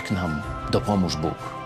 [0.00, 1.59] Tak nam dopomóż Bóg.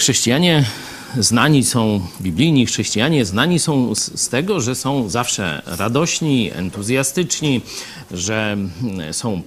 [0.00, 0.64] Chrześcijanie
[1.18, 7.60] znani są, biblijni chrześcijanie znani są z, z tego, że są zawsze radośni, entuzjastyczni,
[8.10, 9.42] że mm, są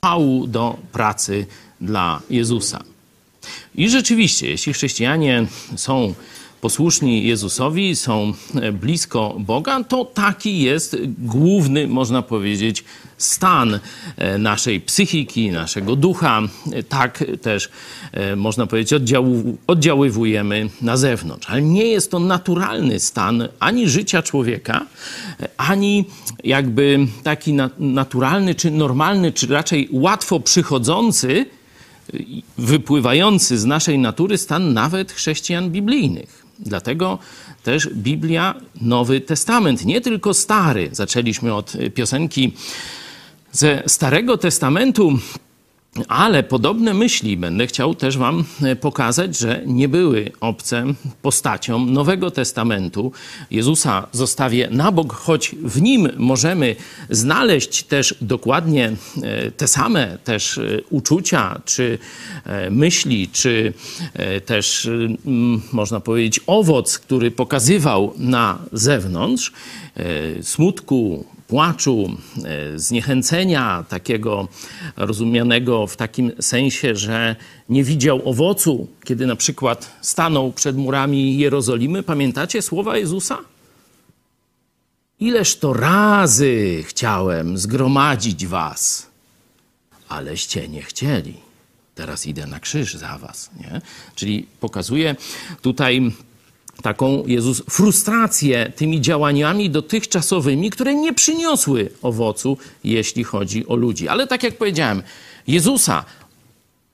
[0.00, 1.46] pału do pracy
[1.80, 2.84] dla Jezusa.
[3.74, 6.14] I rzeczywiście, jeśli chrześcijanie są
[6.60, 12.84] posłuszni Jezusowi, są e, blisko Boga, to taki jest główny, można powiedzieć,
[13.18, 13.80] stan
[14.38, 16.42] naszej psychiki, naszego ducha.
[16.72, 17.68] E, Tak też,
[18.12, 19.00] e, można powiedzieć,
[19.66, 21.50] oddziaływujemy na zewnątrz.
[21.50, 24.86] Ale nie jest to naturalny stan ani życia człowieka,
[25.40, 26.04] e, ani
[26.44, 31.46] jakby taki na, naturalny, czy normalny, czy raczej łatwo przychodzący,
[32.58, 36.46] wypływający z naszej natury stan nawet chrześcijan biblijnych.
[36.58, 37.18] Dlatego
[37.62, 40.88] też Biblia, Nowy Testament, nie tylko Stary.
[40.92, 42.52] Zaczęliśmy od piosenki
[43.52, 45.18] ze Starego Testamentu,
[46.08, 48.44] ale podobne myśli będę chciał też Wam
[48.80, 50.84] pokazać, że nie były obce
[51.22, 53.12] postaciom Nowego Testamentu.
[53.50, 56.76] Jezusa zostawię na bok, choć w nim możemy
[57.10, 58.92] znaleźć też dokładnie
[59.22, 61.98] e, te same też e, uczucia, czy
[62.44, 63.72] e, myśli, czy
[64.46, 64.88] też
[65.72, 69.52] można powiedzieć owoc, który pokazywał na zewnątrz
[70.42, 74.48] smutku, płaczu, e, zniechęcenia, takiego
[74.96, 77.36] rozumianego w takim sensie, że
[77.68, 82.02] nie widział owocu, kiedy na przykład stanął przed murami Jerozolimy.
[82.02, 83.38] Pamiętacie słowa Jezusa?
[85.20, 89.06] Ileż to razy chciałem zgromadzić was,
[90.08, 91.34] aleście nie chcieli.
[91.94, 93.50] Teraz idę na krzyż za was.
[93.60, 93.80] Nie?
[94.14, 95.16] Czyli pokazuje
[95.62, 96.12] tutaj
[96.82, 104.08] taką Jezus frustrację tymi działaniami dotychczasowymi, które nie przyniosły owocu, jeśli chodzi o ludzi.
[104.08, 105.02] Ale tak jak powiedziałem,
[105.46, 106.04] Jezusa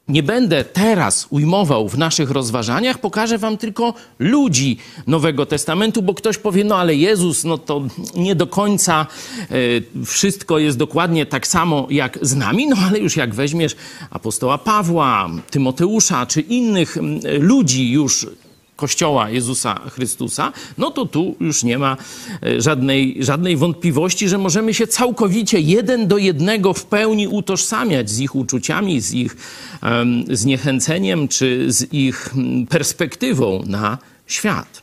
[0.08, 6.38] nie będę teraz ujmował w naszych rozważaniach, pokażę wam tylko ludzi Nowego Testamentu, bo ktoś
[6.38, 7.82] powie, no ale Jezus, no to
[8.16, 9.06] nie do końca
[9.50, 13.76] e, wszystko jest dokładnie tak samo jak z nami, no ale już jak weźmiesz
[14.10, 16.96] apostoła Pawła, Tymoteusza czy innych
[17.40, 18.26] ludzi już
[18.76, 21.96] Kościoła Jezusa Chrystusa, no to tu już nie ma
[22.42, 28.20] e, żadnej, żadnej wątpliwości, że możemy się całkowicie jeden do jednego w pełni utożsamiać z
[28.20, 29.36] ich uczuciami, z ich
[29.82, 32.34] um, zniechęceniem czy z ich
[32.68, 34.82] perspektywą na świat.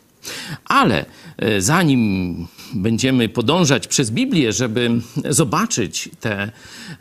[0.66, 1.06] Ale
[1.38, 4.90] e, zanim będziemy podążać przez Biblię, żeby
[5.30, 6.52] zobaczyć te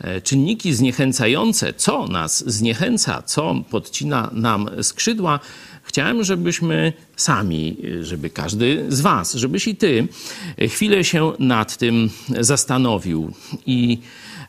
[0.01, 5.41] e, czynniki zniechęcające, co nas zniechęca, co podcina nam skrzydła,
[5.91, 10.09] Chciałem, żebyśmy sami, żeby każdy z Was, żebyś i Ty
[10.69, 13.33] chwilę się nad tym zastanowił
[13.67, 13.99] i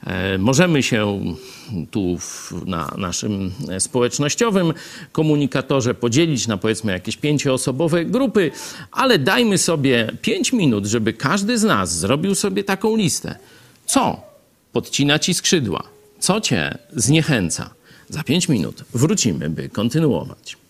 [0.03, 1.21] e, możemy się
[1.91, 4.73] tu w, na naszym społecznościowym
[5.11, 8.51] komunikatorze podzielić na powiedzmy jakieś pięcioosobowe grupy,
[8.91, 13.35] ale dajmy sobie pięć minut, żeby każdy z nas zrobił sobie taką listę.
[13.85, 14.21] Co
[14.71, 15.83] podcina Ci skrzydła?
[16.19, 17.69] Co Cię zniechęca?
[18.09, 20.60] Za pięć minut wrócimy, by kontynuować.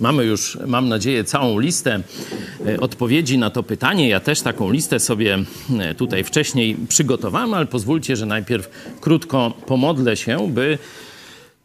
[0.00, 2.00] Mamy już, mam nadzieję, całą listę
[2.66, 4.08] e, odpowiedzi na to pytanie.
[4.08, 5.38] Ja też taką listę sobie
[5.78, 8.70] e, tutaj wcześniej przygotowałem, ale pozwólcie, że najpierw
[9.00, 10.78] krótko pomodlę się, by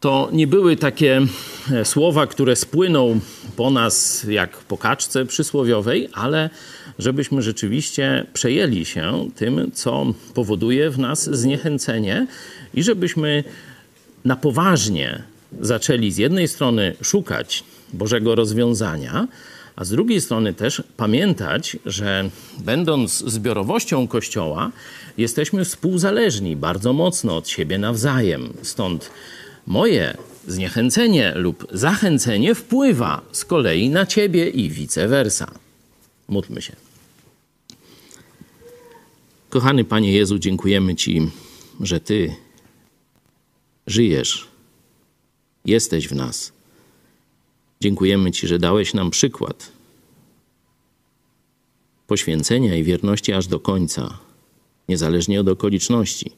[0.00, 1.20] to nie były takie
[1.72, 3.20] e, słowa, które spłyną
[3.56, 6.50] po nas jak po kaczce przysłowiowej, ale
[6.98, 12.26] żebyśmy rzeczywiście przejęli się tym, co powoduje w nas zniechęcenie
[12.74, 13.44] i żebyśmy
[14.24, 19.28] na poważnie zaczęli z jednej strony szukać Bożego rozwiązania,
[19.76, 22.30] a z drugiej strony też pamiętać, że
[22.64, 24.70] będąc zbiorowością Kościoła,
[25.18, 28.52] jesteśmy współzależni bardzo mocno od siebie nawzajem.
[28.62, 29.10] Stąd
[29.66, 30.16] moje
[30.46, 35.50] zniechęcenie lub zachęcenie wpływa z kolei na ciebie i vice versa.
[36.28, 36.76] Módlmy się.
[39.50, 41.30] Kochany Panie Jezu, dziękujemy Ci,
[41.80, 42.34] że Ty
[43.86, 44.51] żyjesz,
[45.64, 46.52] jesteś w nas.
[47.80, 49.72] Dziękujemy Ci, że dałeś nam przykład
[52.06, 54.18] poświęcenia i wierności aż do końca,
[54.88, 56.32] niezależnie od okoliczności.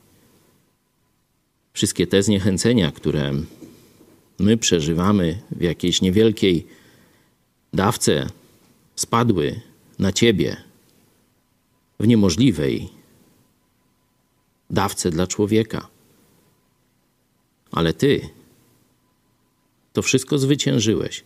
[1.73, 3.33] Wszystkie te zniechęcenia, które
[4.39, 6.67] my przeżywamy w jakiejś niewielkiej
[7.73, 8.29] dawce,
[8.97, 9.61] spadły
[9.99, 10.57] na Ciebie
[12.01, 12.89] w niemożliwej
[14.71, 15.89] dawce dla człowieka.
[17.73, 18.29] Ale Ty
[19.95, 21.25] to wszystko zwyciężyłeś.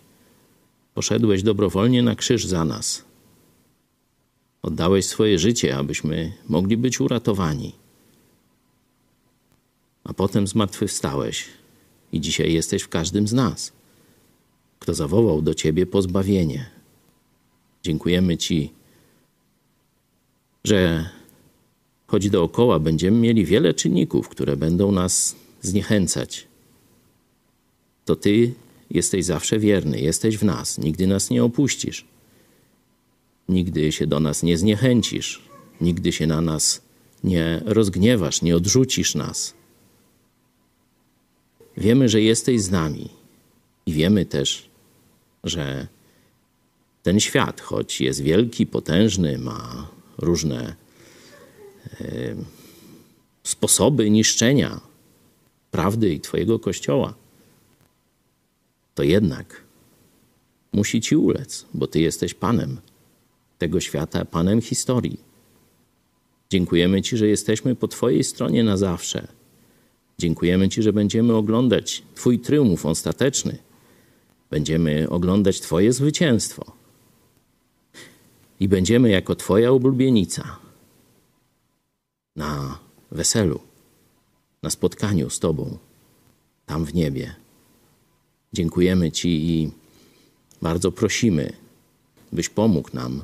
[0.94, 3.04] Poszedłeś dobrowolnie na krzyż za nas.
[4.62, 7.72] Oddałeś swoje życie, abyśmy mogli być uratowani.
[10.04, 11.44] A potem zmartwychwstałeś
[12.12, 13.72] i dzisiaj jesteś w każdym z nas,
[14.78, 16.70] kto zawołał do Ciebie pozbawienie.
[17.82, 18.72] Dziękujemy Ci,
[20.64, 21.10] że
[22.06, 26.47] choć dookoła będziemy mieli wiele czynników, które będą nas zniechęcać,
[28.08, 28.54] to Ty
[28.90, 32.04] jesteś zawsze wierny, jesteś w nas, nigdy nas nie opuścisz.
[33.48, 35.42] Nigdy się do nas nie zniechęcisz,
[35.80, 36.82] nigdy się na nas
[37.24, 39.54] nie rozgniewasz, nie odrzucisz nas.
[41.76, 43.08] Wiemy, że jesteś z nami
[43.86, 44.68] i wiemy też,
[45.44, 45.86] że
[47.02, 50.76] ten świat, choć jest wielki, potężny, ma różne
[52.00, 52.34] e,
[53.42, 54.80] sposoby niszczenia
[55.70, 57.14] prawdy i Twojego kościoła,
[58.98, 59.62] to jednak
[60.72, 62.80] musi Ci ulec, bo Ty jesteś Panem
[63.58, 65.20] tego świata, Panem historii.
[66.50, 69.28] Dziękujemy Ci, że jesteśmy po Twojej stronie na zawsze.
[70.18, 73.58] Dziękujemy Ci, że będziemy oglądać Twój triumf ostateczny.
[74.50, 76.72] Będziemy oglądać Twoje zwycięstwo.
[78.60, 80.58] I będziemy jako Twoja ulubienica
[82.36, 82.78] na
[83.10, 83.60] weselu,
[84.62, 85.78] na spotkaniu z Tobą,
[86.66, 87.47] tam w niebie.
[88.52, 89.70] Dziękujemy Ci i
[90.62, 91.52] bardzo prosimy,
[92.32, 93.22] byś pomógł nam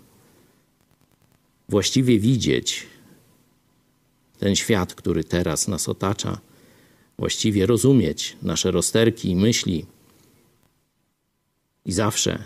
[1.68, 2.86] właściwie widzieć
[4.38, 6.38] ten świat, który teraz nas otacza,
[7.18, 9.86] właściwie rozumieć nasze rozterki i myśli.
[11.84, 12.44] I zawsze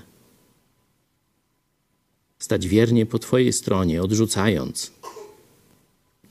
[2.38, 4.92] stać wiernie po Twojej stronie, odrzucając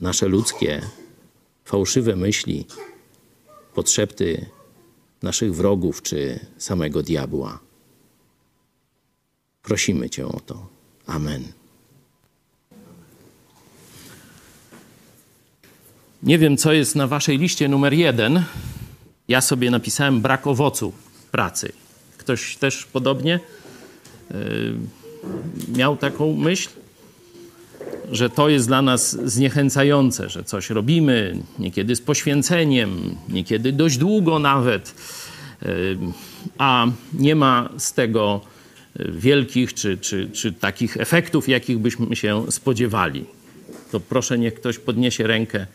[0.00, 0.82] nasze ludzkie,
[1.64, 2.66] fałszywe myśli,
[3.74, 4.46] podszepty
[5.22, 7.58] naszych wrogów czy samego diabła.
[9.62, 10.66] Prosimy Cię o to.
[11.06, 11.44] Amen.
[16.22, 18.44] Nie wiem, co jest na Waszej liście numer jeden.
[19.28, 20.92] Ja sobie napisałem brak owocu
[21.30, 21.72] pracy.
[22.16, 23.40] Ktoś też podobnie
[24.30, 24.36] yy,
[25.76, 26.68] miał taką myśl?
[28.12, 34.38] Że to jest dla nas zniechęcające, że coś robimy, niekiedy z poświęceniem, niekiedy dość długo
[34.38, 34.94] nawet,
[35.62, 35.66] e,
[36.58, 38.40] a nie ma z tego
[38.98, 43.24] wielkich czy, czy, czy takich efektów, jakich byśmy się spodziewali.
[43.92, 45.66] To proszę, niech ktoś podniesie rękę.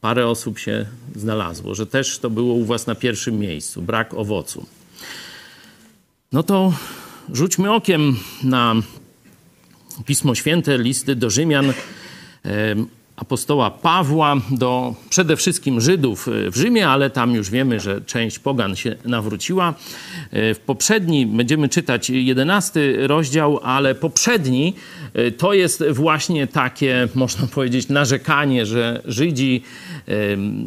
[0.00, 0.86] Parę osób się
[1.16, 4.66] znalazło, że też to było u Was na pierwszym miejscu brak owocu.
[6.32, 6.72] No to
[7.32, 8.74] rzućmy okiem na
[10.06, 11.72] Pismo Święte, listy do Rzymian
[13.18, 18.38] apostoła Pawła do przede wszystkim Żydów e, w Rzymie, ale tam już wiemy, że część
[18.38, 19.74] pogan się nawróciła.
[20.30, 24.74] E, w poprzedni będziemy czytać jedenasty rozdział, ale poprzedni
[25.14, 29.62] e, to jest właśnie takie, można powiedzieć, narzekanie, że Żydzi,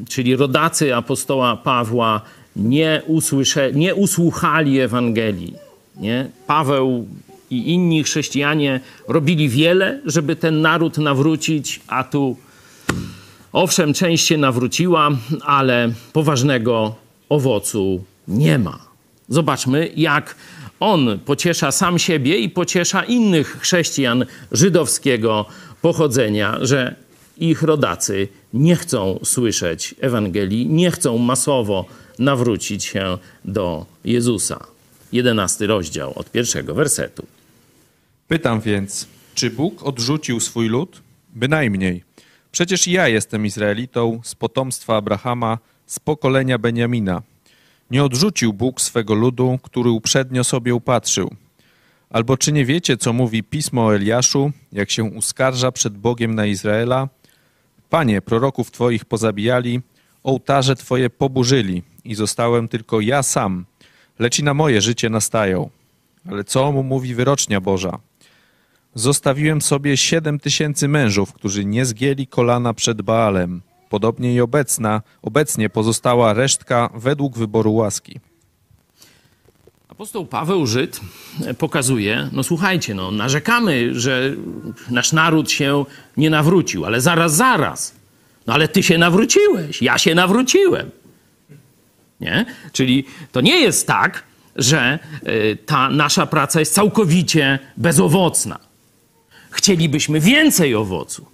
[0.09, 2.21] czyli rodacy apostoła Pawła,
[2.55, 5.53] nie, usłysze, nie usłuchali Ewangelii.
[5.95, 6.29] Nie?
[6.47, 7.07] Paweł
[7.51, 12.37] i inni chrześcijanie robili wiele, żeby ten naród nawrócić, a tu
[13.53, 15.09] owszem, część się nawróciła,
[15.41, 16.95] ale poważnego
[17.29, 18.79] owocu nie ma.
[19.29, 20.35] Zobaczmy, jak
[20.79, 25.45] on pociesza sam siebie i pociesza innych chrześcijan żydowskiego
[25.81, 26.95] pochodzenia, że
[27.37, 31.85] ich rodacy nie chcą słyszeć Ewangelii, nie chcą masowo
[32.19, 34.59] nawrócić się do Jezusa.
[35.11, 37.25] Jedenasty rozdział od pierwszego wersetu.
[38.31, 41.01] Pytam więc, czy Bóg odrzucił swój lud?
[41.35, 42.03] Bynajmniej.
[42.51, 47.21] Przecież ja jestem Izraelitą z potomstwa Abrahama, z pokolenia Beniamina.
[47.89, 51.35] Nie odrzucił Bóg swego ludu, który uprzednio sobie upatrzył.
[52.09, 56.45] Albo czy nie wiecie, co mówi pismo o Eliaszu, jak się uskarża przed Bogiem na
[56.45, 57.09] Izraela?
[57.89, 59.81] Panie, proroków Twoich pozabijali,
[60.23, 63.65] ołtarze Twoje poburzyli i zostałem tylko ja sam,
[64.19, 65.69] lecz i na moje życie nastają.
[66.29, 67.99] Ale co mu mówi wyrocznia Boża?
[68.95, 73.61] Zostawiłem sobie siedem tysięcy mężów, którzy nie zgięli kolana przed Baalem.
[73.89, 78.19] Podobnie i obecna, obecnie pozostała resztka według wyboru łaski.
[79.89, 80.99] Apostoł Paweł Żyd
[81.57, 84.35] pokazuje, no słuchajcie, no narzekamy, że
[84.89, 85.85] nasz naród się
[86.17, 87.95] nie nawrócił, ale zaraz, zaraz.
[88.47, 90.91] No ale ty się nawróciłeś, ja się nawróciłem.
[92.21, 92.45] Nie?
[92.73, 94.23] Czyli to nie jest tak,
[94.55, 98.70] że y, ta nasza praca jest całkowicie bezowocna.
[99.51, 101.25] Chcielibyśmy więcej owocu.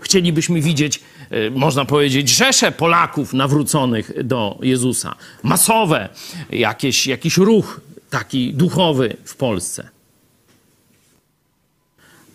[0.00, 1.00] Chcielibyśmy widzieć,
[1.32, 5.14] y, można powiedzieć, rzesze Polaków nawróconych do Jezusa.
[5.42, 6.08] Masowe,
[6.50, 9.88] jakieś, jakiś ruch taki duchowy w Polsce.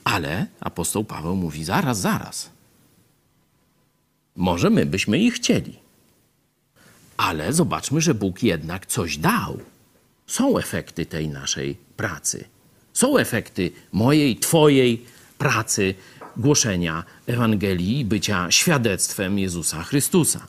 [0.04, 2.50] Ale apostoł Paweł mówi: zaraz, zaraz.
[4.36, 5.80] Może my byśmy ich chcieli.
[7.18, 9.60] Ale zobaczmy, że Bóg jednak coś dał.
[10.28, 12.46] Są efekty tej naszej pracy.
[12.94, 15.06] Są efekty mojej, Twojej
[15.40, 15.96] pracy
[16.38, 20.48] głoszenia Ewangelii bycia świadectwem Jezusa Chrystusa.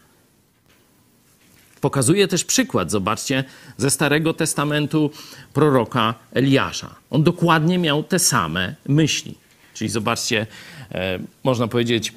[1.80, 3.44] Pokazuje też przykład, zobaczcie,
[3.76, 5.10] ze Starego Testamentu
[5.52, 6.94] proroka Eliasza.
[7.10, 9.34] On dokładnie miał te same myśli.
[9.74, 10.46] Czyli zobaczcie,
[10.92, 12.12] e, można powiedzieć,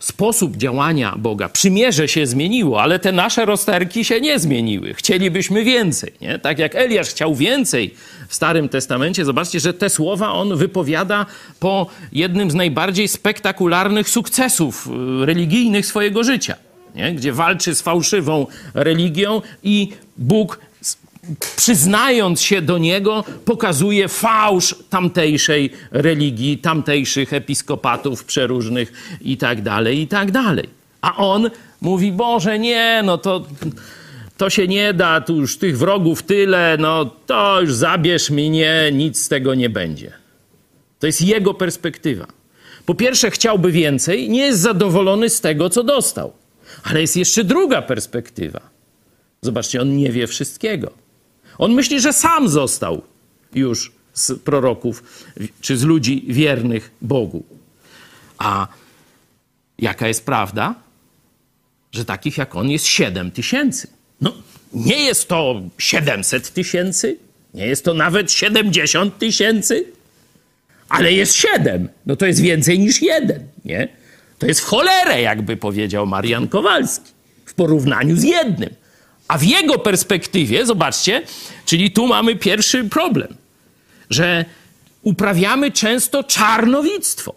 [0.00, 1.48] sposób działania Boga.
[1.48, 4.94] Przymierze się zmieniło, ale te nasze rozterki się nie zmieniły.
[4.94, 6.12] Chcielibyśmy więcej.
[6.20, 6.38] Nie?
[6.38, 7.94] Tak jak Eliasz chciał więcej
[8.28, 11.26] w Starym Testamencie, zobaczcie, że te słowa on wypowiada
[11.60, 14.88] po jednym z najbardziej spektakularnych sukcesów
[15.22, 16.56] y, religijnych swojego życia,
[16.94, 17.14] nie?
[17.14, 20.58] gdzie walczy z fałszywą religią i Bóg
[21.56, 30.06] przyznając się do niego, pokazuje fałsz tamtejszej religii, tamtejszych episkopatów przeróżnych i tak dalej, i
[30.06, 30.68] tak dalej.
[31.00, 33.46] A on mówi, Boże, nie, no to,
[34.36, 39.22] to się nie da, tu już tych wrogów tyle, no to już zabierz mnie, nic
[39.22, 40.12] z tego nie będzie.
[40.98, 42.26] To jest jego perspektywa.
[42.86, 46.32] Po pierwsze, chciałby więcej, nie jest zadowolony z tego, co dostał.
[46.82, 48.60] Ale jest jeszcze druga perspektywa.
[49.42, 50.92] Zobaczcie, on nie wie wszystkiego.
[51.60, 53.02] On myśli, że sam został
[53.54, 55.02] już z proroków
[55.60, 57.44] czy z ludzi wiernych Bogu.
[58.38, 58.68] A
[59.78, 60.74] jaka jest prawda?
[61.92, 63.88] Że takich jak on jest 7 tysięcy.
[64.20, 64.32] No,
[64.74, 67.16] nie jest to 700 tysięcy,
[67.54, 69.84] nie jest to nawet 70 tysięcy,
[70.88, 71.88] ale jest 7.
[72.06, 73.88] No to jest więcej niż jeden, nie?
[74.38, 77.12] To jest w cholerę, jakby powiedział Marian Kowalski,
[77.44, 78.79] w porównaniu z jednym.
[79.30, 81.22] A w jego perspektywie, zobaczcie,
[81.64, 83.34] czyli tu mamy pierwszy problem,
[84.10, 84.44] że
[85.02, 87.34] uprawiamy często czarnowictwo.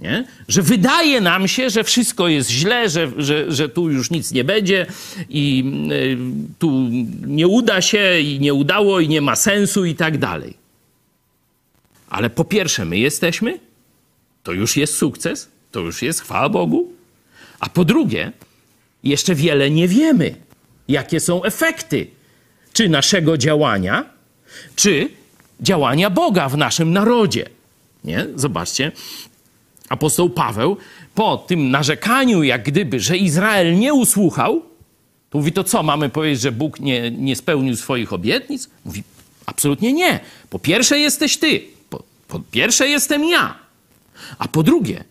[0.00, 0.24] Nie?
[0.48, 4.44] Że wydaje nam się, że wszystko jest źle, że, że, że tu już nic nie
[4.44, 4.86] będzie
[5.28, 6.18] i y,
[6.58, 6.88] tu
[7.26, 10.54] nie uda się i nie udało i nie ma sensu i tak dalej.
[12.10, 13.58] Ale po pierwsze, my jesteśmy,
[14.42, 16.92] to już jest sukces, to już jest chwała Bogu.
[17.60, 18.32] A po drugie,
[19.04, 20.34] jeszcze wiele nie wiemy
[20.92, 22.06] jakie są efekty
[22.72, 24.04] czy naszego działania,
[24.76, 25.08] czy
[25.60, 27.48] działania Boga w naszym narodzie.
[28.04, 28.26] Nie?
[28.36, 28.92] Zobaczcie,
[29.88, 30.76] apostoł Paweł
[31.14, 34.62] po tym narzekaniu, jak gdyby, że Izrael nie usłuchał,
[35.30, 38.68] to mówi, to co, mamy powiedzieć, że Bóg nie, nie spełnił swoich obietnic?
[38.84, 39.02] Mówi,
[39.46, 40.20] absolutnie nie.
[40.50, 43.58] Po pierwsze jesteś ty, po, po pierwsze jestem ja,
[44.38, 45.04] a po drugie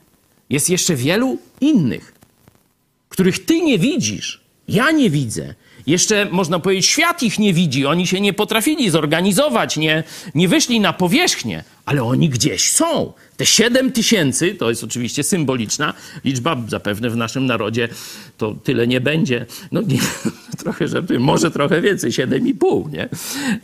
[0.50, 2.13] jest jeszcze wielu innych,
[3.10, 5.56] których ty nie widzisz, ja nie widzę,
[5.88, 10.04] jeszcze można powiedzieć, świat ich nie widzi, oni się nie potrafili zorganizować, nie,
[10.36, 13.13] nie wyszli na powierzchnię, ale oni gdzieś są.
[13.38, 15.94] Te 7 tysięcy, to jest oczywiście symboliczna
[16.26, 17.89] liczba, zapewne w naszym narodzie
[18.38, 19.46] to tyle nie będzie.
[19.72, 20.00] No nie,
[20.63, 23.10] trochę żeby, może trochę więcej, 7,5, nie?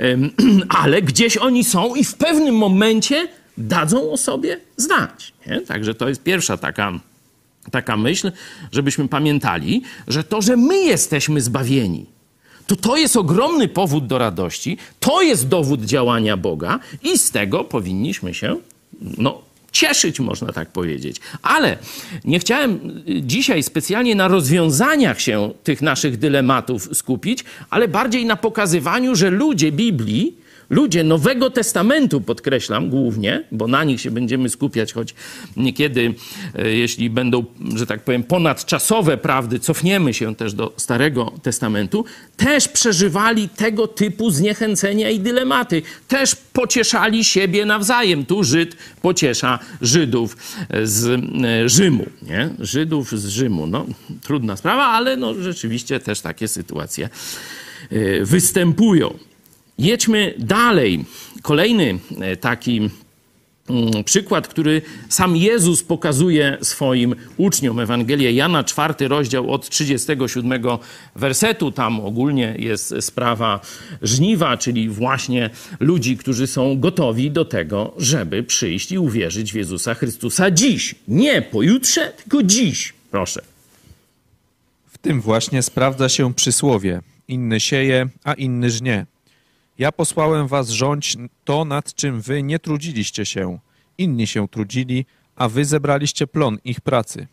[0.82, 3.28] Ale gdzieś oni są i w pewnym momencie
[3.58, 5.34] dadzą o sobie znać.
[5.48, 5.62] Nie?
[5.62, 7.00] Także to jest pierwsza taka
[7.72, 8.32] taka myśl,
[8.72, 12.06] żebyśmy pamiętali, że to, że my jesteśmy zbawieni,
[12.68, 17.64] to to jest ogromny powód do radości, to jest dowód działania Boga i z tego
[17.64, 18.58] powinniśmy się
[19.02, 21.22] no, cieszyć, można tak powiedzieć.
[21.42, 21.78] Ale
[22.26, 22.80] nie chciałem
[23.22, 29.72] dzisiaj specjalnie na rozwiązaniach się tych naszych dylematów skupić, ale bardziej na pokazywaniu, że ludzie
[29.72, 30.36] Biblii,
[30.70, 35.16] ludzie Nowego Testamentu, podkreślam głównie, bo na nich się będziemy skupiać, choć
[35.58, 36.14] niekiedy,
[36.56, 42.06] e, jeśli będą, że tak powiem, ponadczasowe prawdy, cofniemy się też do Starego Testamentu,
[42.38, 45.82] też przeżywali tego typu zniechęcenia i dylematy.
[46.08, 48.26] Też pocieszali siebie nawzajem.
[48.26, 50.38] Tu Żyd pociesza Żydów
[50.84, 51.06] z
[51.46, 52.06] e, Rzymu.
[52.22, 52.50] Nie?
[52.60, 53.68] Żydów z Rzymu.
[53.68, 53.86] No,
[54.22, 57.10] trudna sprawa, ale no, rzeczywiście też takie sytuacje
[57.92, 59.14] e, występują.
[59.78, 61.06] Jedźmy dalej.
[61.42, 62.90] Kolejny e, taki
[63.70, 67.80] mm, przykład, który sam Jezus pokazuje swoim uczniom.
[67.80, 70.64] Ewangelię Jana, czwarty rozdział od 37
[71.16, 71.72] wersetu.
[71.72, 73.60] Tam ogólnie jest sprawa
[74.02, 79.94] żniwa, czyli właśnie ludzi, którzy są gotowi do tego, żeby przyjść i uwierzyć w Jezusa
[79.94, 80.96] Chrystusa dziś.
[81.08, 82.94] Nie pojutrze, tylko dziś.
[83.12, 83.42] Proszę.
[84.88, 87.02] W tym właśnie sprawdza się przysłowie.
[87.28, 89.06] Inny sieje, a inny żnie.
[89.78, 93.60] Ja posłałem was rządź to, nad czym wy nie trudziliście się.
[93.98, 97.28] Inni się trudzili, a wy zebraliście plon ich pracy.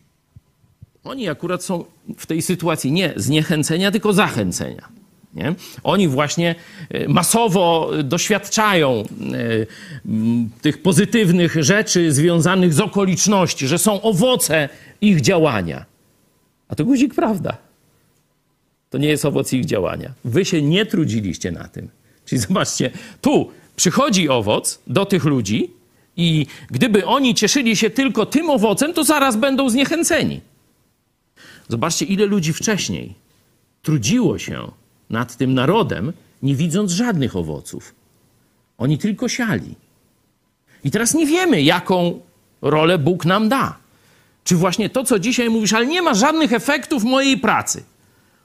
[1.05, 1.85] Oni akurat są
[2.17, 4.89] w tej sytuacji nie zniechęcenia, tylko zachęcenia.
[5.35, 5.55] Nie?
[5.83, 6.55] Oni właśnie
[6.91, 9.05] e, masowo doświadczają e,
[10.61, 14.69] tych pozytywnych rzeczy związanych z okoliczności, że są owoce
[15.01, 15.85] ich działania.
[16.69, 17.57] A to guzik prawda.
[18.91, 20.13] To nie jest owoc ich działania.
[20.25, 21.89] Wy się nie trudziliście na tym.
[22.27, 25.71] Czyli zobaczcie, tu przychodzi owoc do tych ludzi
[26.17, 30.41] i gdyby oni cieszyli się tylko tym owocem, to zaraz będą zniechęceni.
[31.69, 33.15] Zobaczcie, ile ludzi wcześniej
[33.83, 34.71] trudziło się
[35.11, 37.95] nad tym narodem, nie widząc żadnych owoców.
[38.79, 39.75] Oni tylko siali.
[40.85, 42.21] I teraz nie wiemy, jaką
[42.63, 43.77] rolę Bóg nam da.
[44.45, 47.85] Czy właśnie to, co dzisiaj mówisz, ale nie ma żadnych efektów mojej pracy.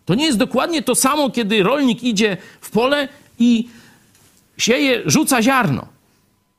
[0.06, 3.08] To nie jest dokładnie to samo, kiedy rolnik idzie w pole
[3.40, 3.70] i
[4.58, 5.88] sieje, rzuca ziarno.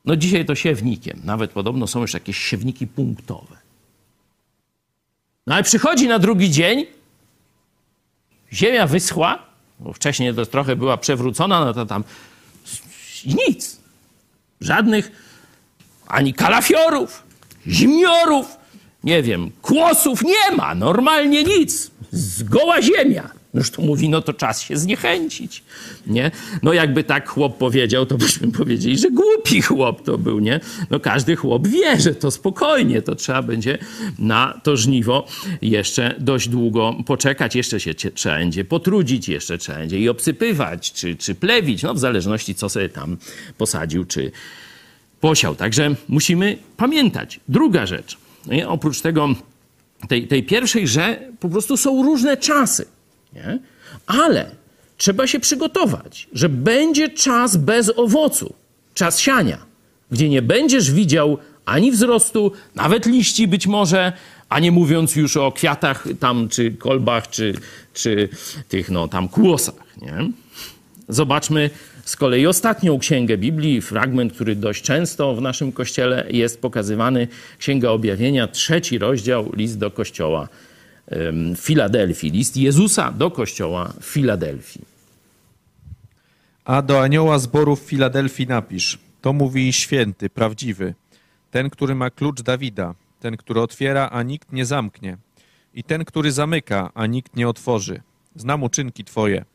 [0.05, 1.21] No dzisiaj to siewnikiem.
[1.23, 3.57] Nawet podobno są już jakieś siewniki punktowe.
[5.47, 6.85] No ale przychodzi na drugi dzień,
[8.53, 9.39] ziemia wyschła,
[9.79, 12.03] bo wcześniej to trochę była przewrócona, no to tam
[13.25, 13.77] nic.
[14.61, 15.11] Żadnych
[16.07, 17.23] ani kalafiorów,
[17.67, 18.57] zimniorów,
[19.03, 21.91] nie wiem, kłosów nie ma, normalnie nic.
[22.11, 23.40] Zgoła ziemia.
[23.53, 25.63] Noż to mówi, no to czas się zniechęcić,
[26.07, 26.31] nie?
[26.63, 30.59] No jakby tak chłop powiedział, to byśmy powiedzieli, że głupi chłop to był, nie?
[30.89, 33.77] No każdy chłop wie, że to spokojnie, to trzeba będzie
[34.19, 35.27] na to żniwo
[35.61, 41.15] jeszcze dość długo poczekać, jeszcze się trzeba będzie potrudzić, jeszcze trzeba będzie i obsypywać, czy,
[41.15, 43.17] czy plewić, no w zależności co sobie tam
[43.57, 44.31] posadził, czy
[45.21, 45.55] posiał.
[45.55, 47.39] Także musimy pamiętać.
[47.47, 48.67] Druga rzecz, nie?
[48.69, 49.29] oprócz tego,
[50.07, 52.85] tej, tej pierwszej, że po prostu są różne czasy.
[53.33, 53.59] Nie?
[54.07, 54.51] Ale
[54.97, 58.53] trzeba się przygotować, że będzie czas bez owocu,
[58.93, 59.57] czas siania,
[60.11, 64.13] gdzie nie będziesz widział ani wzrostu, nawet liści być może,
[64.49, 67.53] a nie mówiąc już o kwiatach tam, czy kolbach, czy,
[67.93, 68.29] czy
[68.69, 69.97] tych no tam kłosach.
[70.01, 70.29] Nie?
[71.09, 71.69] Zobaczmy
[72.05, 77.27] z kolei ostatnią księgę Biblii, fragment, który dość często w naszym kościele jest pokazywany,
[77.59, 80.47] Księga Objawienia, trzeci rozdział, list do kościoła
[81.57, 84.81] Filadelfii, list Jezusa do kościoła w Filadelfii.
[86.65, 90.93] A do anioła zboru w Filadelfii napisz: To mówi święty, prawdziwy,
[91.51, 95.17] ten, który ma klucz Dawida, ten, który otwiera, a nikt nie zamknie,
[95.73, 98.01] i ten, który zamyka, a nikt nie otworzy.
[98.35, 99.45] Znam uczynki Twoje.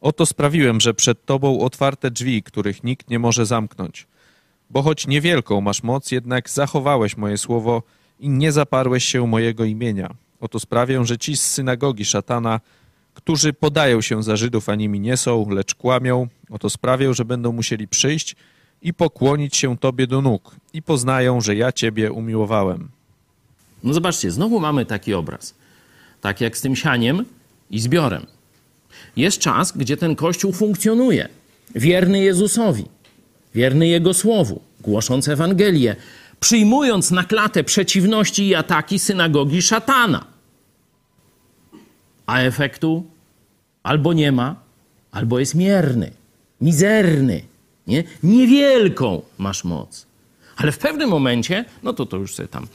[0.00, 4.06] Oto sprawiłem, że przed Tobą otwarte drzwi, których nikt nie może zamknąć.
[4.70, 7.82] Bo choć niewielką masz moc, jednak zachowałeś moje słowo
[8.20, 10.14] i nie zaparłeś się mojego imienia.
[10.40, 12.60] Oto sprawię, że ci z synagogi szatana,
[13.14, 17.52] którzy podają się za Żydów, a nimi nie są, lecz kłamią, oto sprawię, że będą
[17.52, 18.36] musieli przyjść
[18.82, 22.88] i pokłonić się Tobie do nóg i poznają, że ja Ciebie umiłowałem.
[23.84, 25.54] No zobaczcie, znowu mamy taki obraz.
[26.20, 27.24] Tak jak z tym sianiem
[27.70, 28.26] i zbiorem.
[29.16, 31.28] Jest czas, gdzie ten Kościół funkcjonuje.
[31.74, 32.84] Wierny Jezusowi,
[33.54, 35.96] wierny Jego Słowu, głosząc Ewangelię,
[36.40, 40.24] przyjmując na klatę przeciwności i ataki synagogi szatana.
[42.26, 43.06] A efektu
[43.82, 44.56] albo nie ma,
[45.10, 46.12] albo jest mierny,
[46.60, 47.42] mizerny.
[47.86, 48.04] Nie?
[48.22, 50.06] Niewielką masz moc.
[50.56, 52.66] Ale w pewnym momencie, no to to już sobie tam,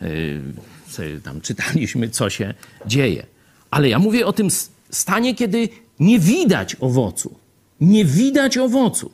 [0.00, 0.42] yy,
[0.88, 2.54] sobie tam czytaliśmy, co się
[2.86, 3.26] dzieje.
[3.70, 4.48] Ale ja mówię o tym
[4.90, 5.68] stanie, kiedy
[6.00, 7.34] nie widać owocu.
[7.80, 9.10] Nie widać owocu.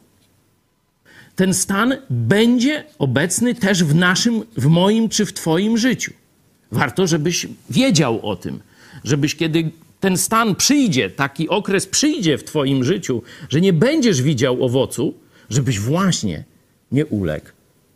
[1.40, 6.12] Ten stan będzie obecny też w naszym, w moim czy w Twoim życiu.
[6.72, 8.61] Warto, żebyś wiedział o tym,
[9.05, 14.64] żebyś kiedy ten stan przyjdzie, taki okres przyjdzie w Twoim życiu, że nie będziesz widział
[14.64, 15.14] owocu,
[15.50, 16.44] żebyś właśnie
[16.92, 17.46] nie uległ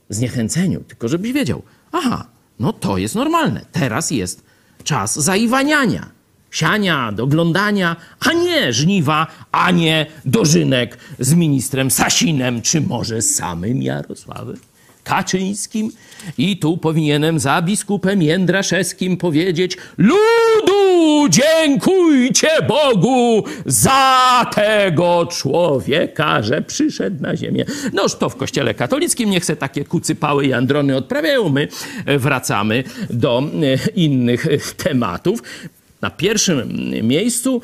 [0.09, 2.27] zniechęceniu, tylko żebyś wiedział, aha,
[2.59, 3.67] no to jest normalne.
[3.73, 4.45] Teraz jest
[4.85, 6.11] czas zaiwaniania,
[6.55, 14.57] siania, doglądania, a nie żniwa, a nie dożynek z ministrem Sasinem, czy może samym Jarosławem
[15.05, 15.93] Kaczyńskim.
[16.39, 27.23] I tu powinienem za biskupem Jędraszewskim powiedzieć ludu dziękujcie Bogu za tego człowieka, że przyszedł
[27.23, 27.65] na ziemię.
[27.93, 31.49] Noż to w kościele katolickim niech se takie kucypały i androny odprawiają.
[31.49, 31.69] My
[32.07, 35.43] wracamy do e, innych tematów.
[36.05, 36.69] Na pierwszym
[37.03, 37.61] miejscu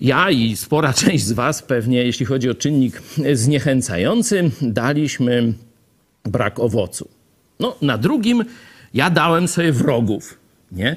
[0.00, 5.52] ja i spora część z Was pewnie, jeśli chodzi o czynnik zniechęcający, daliśmy
[6.24, 7.08] brak owocu.
[7.60, 8.44] No, na drugim
[8.94, 10.38] ja dałem sobie wrogów.
[10.72, 10.96] Nie?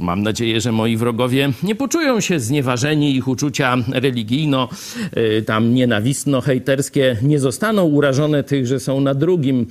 [0.00, 4.68] Mam nadzieję, że moi wrogowie nie poczują się znieważeni, ich uczucia religijno,
[5.16, 9.66] y, tam nienawistno-hejterskie nie zostaną urażone tych, że są na drugim.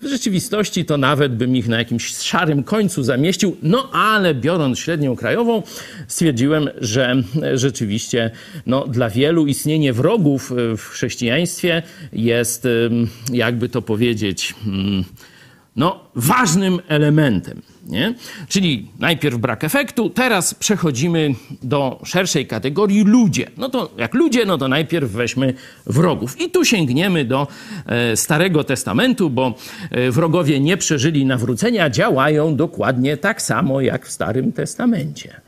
[0.00, 5.16] W rzeczywistości to nawet bym ich na jakimś szarym końcu zamieścił, no ale biorąc średnią
[5.16, 5.62] krajową,
[6.08, 7.22] stwierdziłem, że
[7.54, 8.30] rzeczywiście
[8.66, 11.82] no, dla wielu istnienie wrogów w chrześcijaństwie
[12.12, 12.68] jest,
[13.32, 15.04] jakby to powiedzieć, mm,
[15.76, 17.62] no, ważnym elementem.
[17.86, 18.14] Nie?
[18.48, 23.50] Czyli najpierw brak efektu, teraz przechodzimy do szerszej kategorii ludzie.
[23.56, 25.54] No to jak ludzie, no to najpierw weźmy
[25.86, 26.40] wrogów.
[26.40, 27.48] I tu sięgniemy do
[27.86, 29.54] e, Starego Testamentu, bo
[29.90, 35.40] e, wrogowie nie przeżyli nawrócenia, działają dokładnie tak samo jak w Starym Testamencie.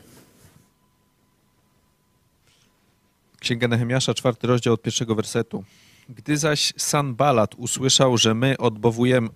[3.41, 5.65] Księga Nehemiasza, czwarty rozdział od pierwszego wersetu.
[6.09, 8.57] Gdy zaś Sanbalat usłyszał, że my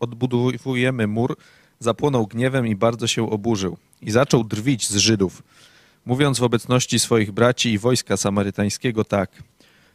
[0.00, 1.37] odbudowujemy mur,
[1.79, 5.42] zapłonął gniewem i bardzo się oburzył i zaczął drwić z Żydów,
[6.07, 9.42] mówiąc w obecności swoich braci i wojska samarytańskiego tak: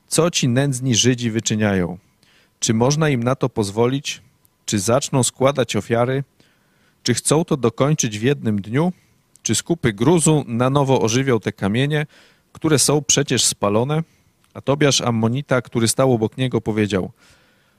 [0.07, 1.97] Co ci nędzni Żydzi wyczyniają?
[2.60, 4.21] Czy można im na to pozwolić?
[4.65, 6.23] Czy zaczną składać ofiary?
[7.03, 8.93] Czy chcą to dokończyć w jednym dniu?
[9.43, 12.05] Czy skupy gruzu na nowo ożywią te kamienie,
[12.53, 14.03] które są przecież spalone?
[14.54, 17.12] A Tobiasz Ammonita, który stał obok niego, powiedział: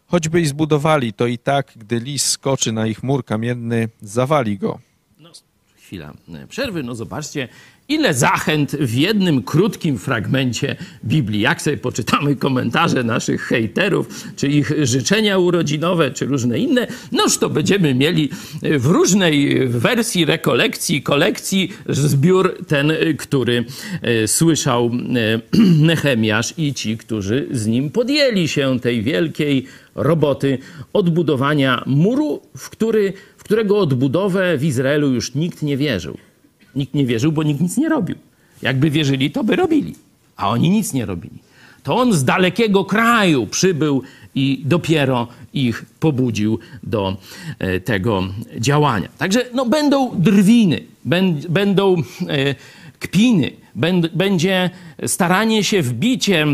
[0.07, 4.79] Choćby i zbudowali, to i tak, gdy lis skoczy na ich mur kamienny, zawali go.
[5.19, 5.31] No,
[5.77, 6.15] chwila
[6.49, 6.83] przerwy.
[6.83, 7.49] No zobaczcie,
[7.89, 11.41] ile zachęt w jednym krótkim fragmencie Biblii.
[11.41, 17.51] Jak sobie poczytamy komentarze naszych hejterów, czy ich życzenia urodzinowe, czy różne inne, noż to
[17.51, 18.31] będziemy mieli
[18.63, 23.65] w różnej wersji rekolekcji, kolekcji zbiór ten, który
[24.03, 30.59] e, słyszał e, Nehemiasz i ci, którzy z nim podjęli się tej wielkiej roboty
[30.93, 36.19] odbudowania muru, w, który, w którego odbudowę w Izraelu już nikt nie wierzył.
[36.77, 38.17] Nikt nie wierzył, bo nikt nic nie robił.
[38.63, 39.95] Jakby wierzyli, to by robili.
[40.37, 41.39] A oni nic nie robili.
[41.83, 44.03] To on z dalekiego kraju przybył
[44.35, 47.17] i dopiero ich pobudził do
[47.59, 48.25] e, tego
[48.59, 49.09] działania.
[49.19, 50.83] Także no, będą drwiny,
[51.49, 51.97] będą
[52.29, 52.55] e,
[52.99, 53.51] kpiny,
[54.15, 54.71] będzie
[55.07, 56.47] staranie się wbicie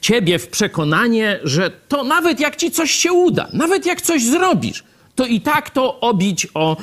[0.00, 4.84] ciebie w przekonanie, że to nawet jak ci coś się uda, nawet jak coś zrobisz,
[5.14, 6.76] to i tak to obić o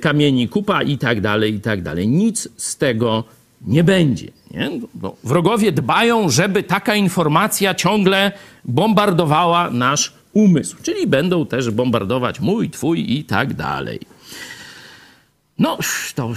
[0.00, 2.08] kamieni kupa i tak dalej, i tak dalej.
[2.08, 3.24] Nic z tego
[3.66, 4.28] nie będzie.
[4.50, 4.70] Nie?
[5.02, 8.32] No, wrogowie dbają, żeby taka informacja ciągle
[8.64, 14.00] bombardowała nasz umysł, czyli będą też bombardować mój, twój i tak dalej.
[15.58, 15.78] No,
[16.14, 16.32] to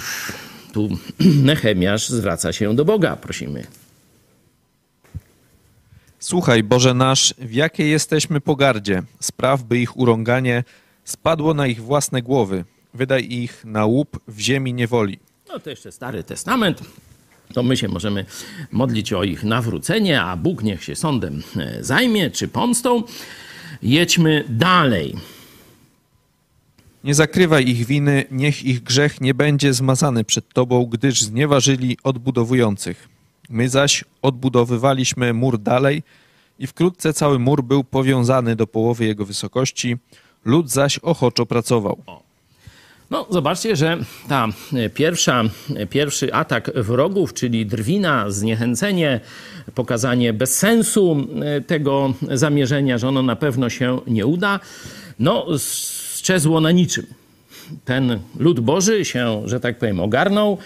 [0.74, 0.90] tu
[1.44, 3.64] Nechemiasz zwraca się do Boga, prosimy.
[6.20, 9.04] Słuchaj, Boże nasz, w jakiej jesteśmy pogardzie.
[9.20, 10.64] Spraw, by ich urąganie
[11.04, 12.66] spadło na ich własne głowy.
[12.94, 15.20] Wydaj ich na łup w ziemi niewoli.
[15.50, 16.82] No to jeszcze Stary Testament.
[17.54, 18.26] To my się możemy
[18.72, 23.04] modlić o ich nawrócenie, a Bóg niech się sądem e, zajmie, czy pomstą.
[23.84, 25.16] Jedźmy dalej.
[27.04, 33.10] Nie zakrywaj ich winy, niech ich grzech nie będzie zmazany przed Tobą, gdyż znieważyli odbudowujących.
[33.50, 36.04] My zaś odbudowywaliśmy mur dalej
[36.60, 39.98] i wkrótce cały mur był powiązany do połowy jego wysokości,
[40.46, 42.04] lud zaś ochoczo pracował.
[43.12, 43.98] No, zobaczcie, że
[44.28, 44.48] ta
[44.94, 45.44] pierwsza,
[45.90, 49.20] pierwszy atak wrogów, czyli drwina, zniechęcenie,
[49.76, 54.60] pokazanie bezsensu e, tego zamierzenia, że ono na pewno się nie uda,
[55.20, 57.06] no, strzezło na niczym.
[57.86, 60.58] ten lud Boży się, że tak powiem, ogarnął, e,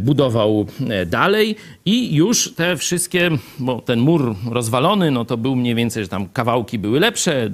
[0.00, 5.74] budował e, dalej i już te wszystkie, bo ten mur rozwalony, no to był mniej
[5.74, 7.50] więcej, że tam kawałki były lepsze,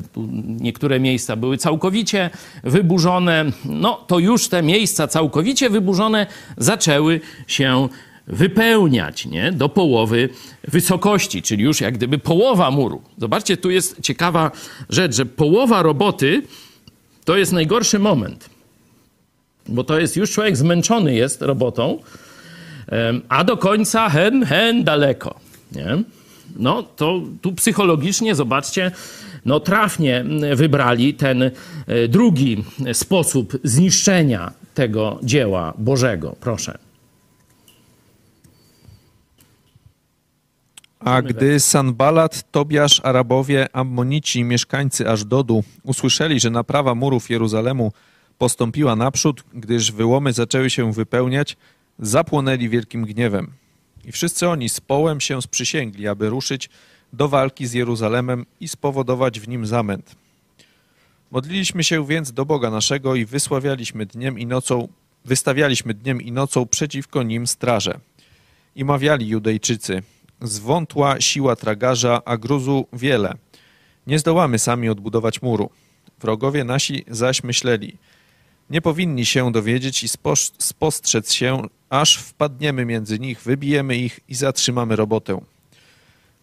[0.61, 2.31] niektóre miejsca były całkowicie
[2.65, 6.27] wyburzone, no to już te miejsca całkowicie wyburzone
[6.57, 7.89] zaczęły się
[8.27, 9.53] wypełniać nie?
[9.53, 10.29] do połowy
[10.69, 13.03] wysokości, czyli już jak gdyby połowa muru.
[13.19, 14.51] Zobaczcie, tu jest ciekawa
[14.89, 16.43] rzecz, że połowa roboty
[17.25, 18.51] to jest najgorszy moment,
[19.69, 21.99] bo to jest już człowiek zmęczony jest robotą,
[23.29, 25.41] a do końca hen, hen daleko.
[25.73, 26.03] Nie?
[26.57, 28.91] No to tu psychologicznie, zobaczcie,
[29.45, 31.51] no trafnie wybrali ten e,
[32.09, 36.37] drugi sposób zniszczenia tego dzieła Bożego.
[36.41, 36.79] Proszę.
[40.99, 47.93] A gdy Sanbalat, Tobiasz, Arabowie, Ammonici mieszkańcy Ażdodu usłyszeli, że naprawa murów Jeruzalemu
[48.39, 51.57] postąpiła naprzód, gdyż wyłomy zaczęły się wypełniać,
[51.99, 53.53] zapłonęli wielkim gniewem.
[54.05, 56.71] I wszyscy oni z połem się sprzysięgli, aby ruszyć
[57.13, 60.17] do walki z Jeruzalemem i spowodować w nim zamęt.
[61.31, 64.89] Modliliśmy się więc do Boga naszego i wysławialiśmy dniem i nocą,
[65.25, 68.01] wystawialiśmy dniem i nocą przeciwko nim straże.
[68.77, 70.03] I mawiali Judejczycy–
[70.43, 73.35] Zwątła siła tragarza, a gruzu wiele.
[74.07, 75.71] Nie zdołamy sami odbudować muru.
[76.21, 77.97] Wrogowie nasi zaś myśleli,
[78.71, 80.09] nie powinni się dowiedzieć i
[80.59, 85.41] spostrzec się, aż wpadniemy między nich, wybijemy ich i zatrzymamy robotę.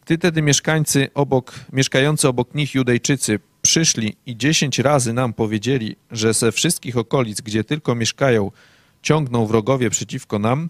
[0.05, 6.33] Gdy tedy mieszkańcy obok, mieszkający obok nich Judejczycy przyszli i dziesięć razy nam powiedzieli, że
[6.33, 8.51] ze wszystkich okolic, gdzie tylko mieszkają,
[9.01, 10.69] ciągną wrogowie przeciwko nam,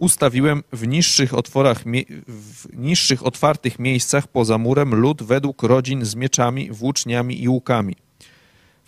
[0.00, 1.82] Ustawiłem w niższych otworach,
[2.26, 7.96] w niższych otwartych miejscach poza murem lud według rodzin z mieczami, włóczniami i łukami.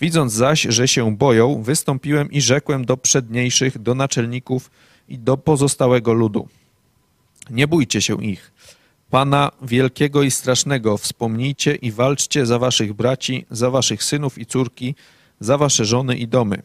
[0.02, 4.70] Widząc zaś, że się boją, wystąpiłem i rzekłem do przedniejszych, do naczelników
[5.08, 6.48] i do pozostałego ludu.
[7.50, 8.52] Nie bójcie się ich.
[9.10, 14.94] Pana wielkiego i strasznego wspomnijcie i walczcie za waszych braci, za waszych synów i córki,
[15.40, 16.62] za wasze żony i domy.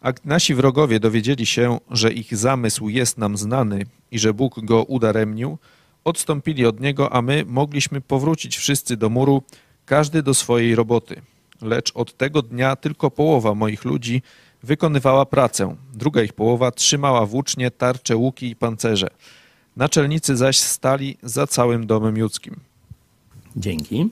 [0.00, 4.84] A nasi wrogowie dowiedzieli się, że ich zamysł jest nam znany i że Bóg go
[4.84, 5.58] udaremnił,
[6.04, 9.42] odstąpili od niego, a my mogliśmy powrócić wszyscy do muru,
[9.86, 11.22] każdy do swojej roboty.
[11.62, 14.22] Lecz od tego dnia tylko połowa moich ludzi
[14.62, 19.08] wykonywała pracę, druga ich połowa trzymała włócznie, tarcze, łuki i pancerze.
[19.76, 22.56] Naczelnicy zaś stali za całym domem judzkim.
[23.56, 24.08] Dzięki.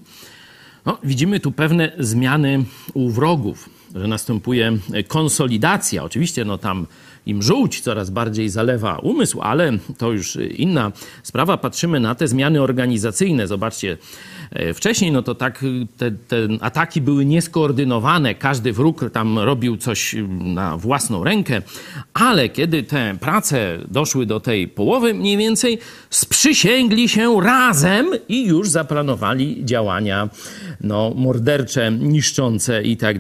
[0.87, 4.79] No, widzimy tu pewne zmiany u wrogów że następuje
[5.09, 6.05] konsolidacja.
[6.05, 6.87] Oczywiście no tam
[7.29, 11.57] im żółć coraz bardziej zalewa umysł, ale to już inna sprawa.
[11.57, 13.47] Patrzymy na te zmiany organizacyjne.
[13.47, 13.97] Zobaczcie,
[14.51, 15.65] e, wcześniej no to tak
[15.97, 21.63] te, te ataki były nieskoordynowane, każdy wróg tam robił coś na własną rękę,
[22.15, 25.79] ale kiedy te prace doszły do tej połowy mniej więcej,
[26.11, 30.29] sprzysięgli się razem i już zaplanowali działania
[30.81, 33.19] no, mordercze, niszczące i tak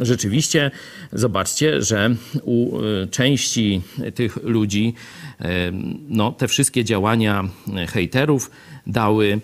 [0.00, 0.70] Rzeczywiście,
[1.12, 3.82] zobaczcie, że u e, części
[4.14, 4.94] tych ludzi
[5.40, 5.72] e,
[6.08, 7.44] no, te wszystkie działania
[7.88, 8.50] hejterów
[8.86, 9.40] dały,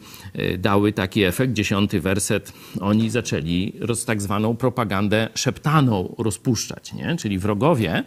[0.58, 1.52] dały taki efekt.
[1.52, 7.16] Dziesiąty werset, oni zaczęli roz, tak zwaną propagandę szeptaną rozpuszczać, nie?
[7.16, 8.04] czyli wrogowie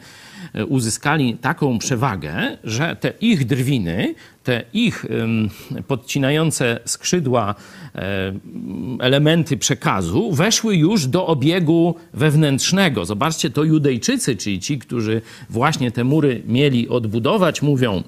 [0.54, 5.06] E, uzyskali taką przewagę, że te ich drwiny, te ich
[5.88, 7.56] podcinające skrzydła
[7.96, 8.34] e,
[9.00, 13.06] elementy przekazu weszły już do obiegu wewnętrznego.
[13.06, 18.04] Zobaczcie, to Judejczycy, czyli ci, którzy właśnie te mury mieli odbudować, mówią: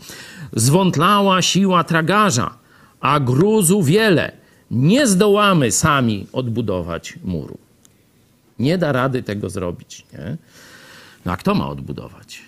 [0.54, 2.59] Zwątlała siła tragarza,
[3.00, 4.32] a gruzu wiele.
[4.72, 7.58] Nie zdołamy sami odbudować muru.
[8.60, 10.06] Nie da rady tego zrobić.
[10.14, 10.38] Nie?
[11.26, 12.42] No a kto ma odbudować?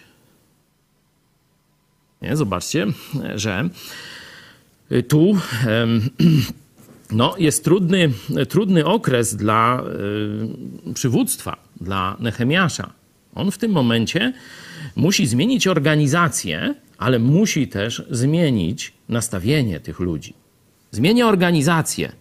[2.22, 2.38] Nie?
[2.38, 2.88] Zobaczcie,
[3.36, 3.70] że
[5.08, 5.38] tu
[7.12, 8.12] no, jest trudny,
[8.50, 9.84] trudny okres dla
[10.94, 12.94] przywództwa, dla Nehemiasza.
[13.36, 14.34] On w tym momencie
[14.96, 20.41] musi zmienić organizację, ale musi też zmienić nastawienie tych ludzi.
[20.92, 22.12] Zmienia organizację.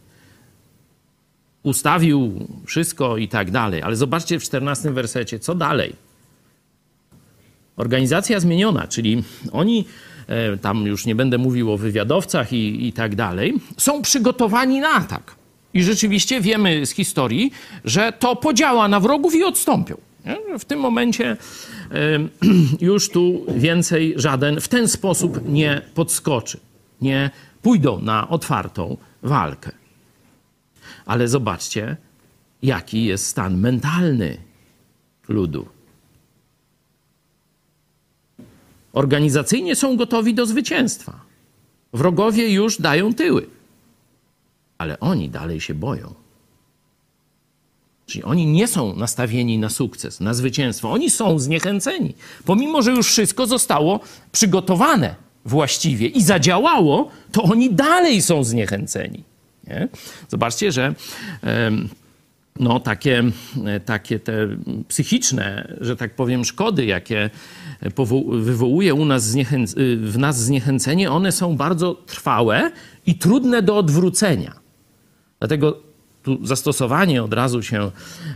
[1.63, 5.93] Ustawił wszystko i tak dalej, ale zobaczcie w 14 wersecie, co dalej.
[7.77, 9.85] Organizacja zmieniona, czyli oni,
[10.27, 14.89] e, tam już nie będę mówił o wywiadowcach i, i tak dalej, są przygotowani na
[14.89, 15.35] atak.
[15.75, 17.53] I rzeczywiście wiemy z historii,
[17.85, 19.97] że to podziała na wrogów i odstąpią.
[20.59, 21.37] W tym momencie
[22.81, 26.61] już tu więcej żaden w ten sposób nie podskoczy.
[27.01, 27.31] Nie
[27.63, 29.71] pójdą na otwartą walkę.
[31.07, 31.97] Ale zobaczcie,
[32.63, 34.37] jaki jest stan mentalny
[35.29, 35.69] ludu.
[38.93, 41.21] Organizacyjnie są gotowi do zwycięstwa.
[41.93, 43.47] Wrogowie już dają tyły,
[44.79, 46.15] ale oni dalej się boją.
[48.07, 50.93] Czyli oni nie są nastawieni na sukces, na zwycięstwo.
[50.93, 54.01] Oni są zniechęceni, pomimo że już wszystko zostało
[54.33, 55.15] przygotowane
[55.45, 59.25] właściwie i zadziałało, to oni dalej są zniechęceni.
[59.67, 59.89] Nie?
[60.29, 60.95] Zobaczcie, że
[62.61, 63.25] no, takie,
[63.85, 64.49] takie te
[64.89, 67.31] psychiczne, że tak powiem, szkody, jakie
[68.31, 69.37] wywołuje u nas
[69.97, 72.71] w nas zniechęcenie, one są bardzo trwałe
[73.07, 74.55] i trudne do odwrócenia.
[75.39, 75.90] Dlatego
[76.23, 77.91] tu zastosowanie od razu się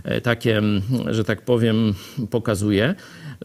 [0.05, 0.63] e, takie,
[1.11, 1.95] że tak powiem,
[2.31, 2.95] pokazuje,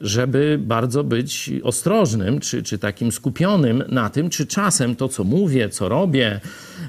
[0.01, 5.69] żeby bardzo być ostrożnym, czy, czy takim skupionym na tym, czy czasem to, co mówię,
[5.69, 6.39] co robię,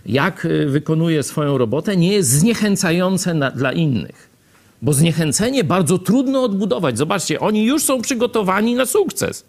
[0.07, 4.31] jak e, wykonuję swoją robotę, nie jest zniechęcające na, dla innych.
[4.83, 6.99] Bo zniechęcenie bardzo trudno odbudować.
[6.99, 9.45] Zobaczcie, oni już są przygotowani na sukces,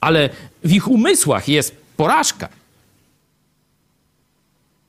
[0.00, 0.30] ale
[0.64, 2.48] w ich umysłach jest porażka.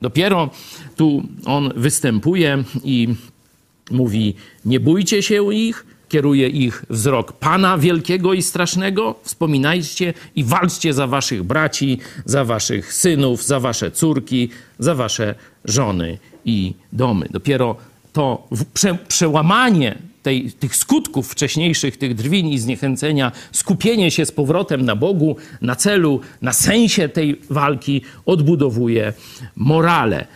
[0.01, 0.49] Dopiero
[0.95, 3.15] tu on występuje i
[3.91, 4.35] mówi:
[4.65, 9.15] Nie bójcie się ich, kieruje ich wzrok Pana wielkiego i strasznego.
[9.23, 15.35] Wspominajcie i walczcie za waszych braci, za waszych synów, za wasze córki, za wasze
[15.65, 17.27] żony i domy.
[17.31, 17.75] Dopiero
[18.13, 19.97] to prze, przełamanie
[20.27, 25.75] tej, tych skutków wcześniejszych, tych drwin i zniechęcenia, skupienie się z powrotem na Bogu, na
[25.75, 29.13] celu, na sensie tej walki odbudowuje
[29.55, 30.27] morale.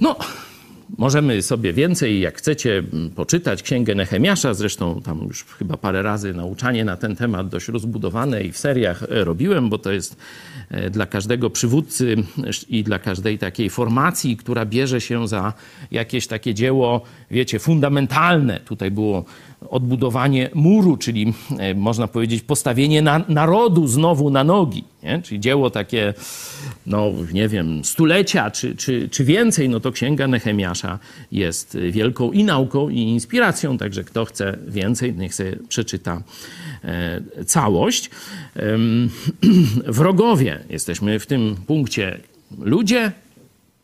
[0.00, 0.16] No,
[0.98, 2.82] Możemy sobie więcej, jak chcecie,
[3.14, 4.54] poczytać księgę Nehemiasza.
[4.54, 9.04] Zresztą tam już chyba parę razy nauczanie na ten temat dość rozbudowane i w seriach
[9.08, 10.16] robiłem, bo to jest
[10.70, 12.16] e, dla każdego przywódcy
[12.68, 15.52] i dla każdej takiej formacji, która bierze się za
[15.90, 18.60] jakieś takie dzieło, wiecie, fundamentalne.
[18.60, 19.24] Tutaj było
[19.70, 24.84] odbudowanie muru, czyli e, można powiedzieć postawienie na, narodu znowu na nogi.
[25.02, 25.22] Nie?
[25.22, 26.14] Czyli dzieło takie,
[26.86, 30.98] no nie wiem, stulecia czy, czy, czy więcej, no to Księga Nehemiasza
[31.32, 36.22] jest wielką i nauką, i inspiracją, także kto chce więcej, niech sobie przeczyta
[36.84, 38.10] e, całość.
[39.86, 42.20] Wrogowie, jesteśmy w tym punkcie
[42.58, 43.12] ludzie,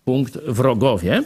[0.04, 1.22] punkt wrogowie.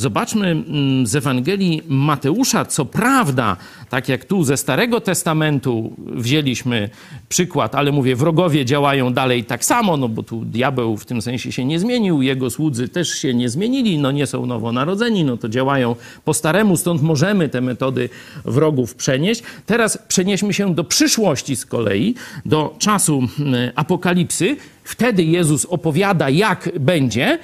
[0.00, 3.56] Zobaczmy mm, z Ewangelii Mateusza, co prawda,
[3.90, 6.90] tak jak tu ze Starego Testamentu wzięliśmy
[7.28, 11.52] przykład, ale mówię, wrogowie działają dalej tak samo, no bo tu diabeł w tym sensie
[11.52, 15.48] się nie zmienił, jego słudzy też się nie zmienili, no nie są nowonarodzeni, no to
[15.48, 18.08] działają po staremu, stąd możemy te metody
[18.44, 19.42] wrogów przenieść.
[19.66, 22.14] Teraz przenieśmy się do przyszłości z kolei,
[22.46, 24.56] do czasu mm, apokalipsy.
[24.84, 27.38] Wtedy Jezus opowiada, jak będzie,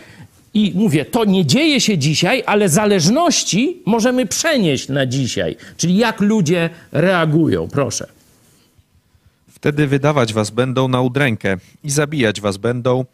[0.56, 5.56] i mówię, to nie dzieje się dzisiaj, ale zależności możemy przenieść na dzisiaj.
[5.76, 7.68] Czyli jak ludzie reagują.
[7.68, 8.06] Proszę.
[9.48, 13.04] Wtedy wydawać was będą na udrękę i zabijać was będą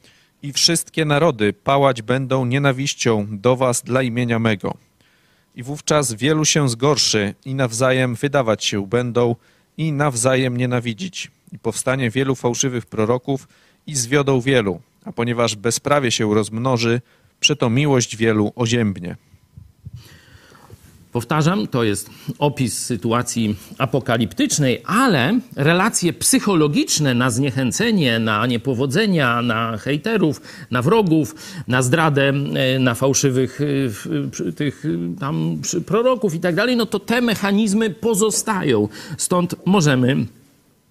[0.42, 4.74] i wszystkie narody pałać będą nienawiścią do was dla imienia mego.
[5.56, 9.36] I wówczas wielu się zgorszy i nawzajem wydawać się będą
[9.76, 11.30] i nawzajem nienawidzić.
[11.52, 13.48] I powstanie wielu fałszywych proroków
[13.86, 17.00] i zwiodą wielu, a ponieważ bezprawie się rozmnoży,
[17.42, 19.16] przeto miłość wielu oziębnie.
[21.12, 30.40] Powtarzam, to jest opis sytuacji apokaliptycznej, ale relacje psychologiczne na zniechęcenie, na niepowodzenia, na hejterów,
[30.70, 31.34] na wrogów,
[31.68, 33.60] na zdradę, e, na fałszywych
[34.48, 34.84] e, tych
[35.20, 38.88] tam proroków i tak dalej, no to te mechanizmy pozostają.
[39.18, 40.26] Stąd możemy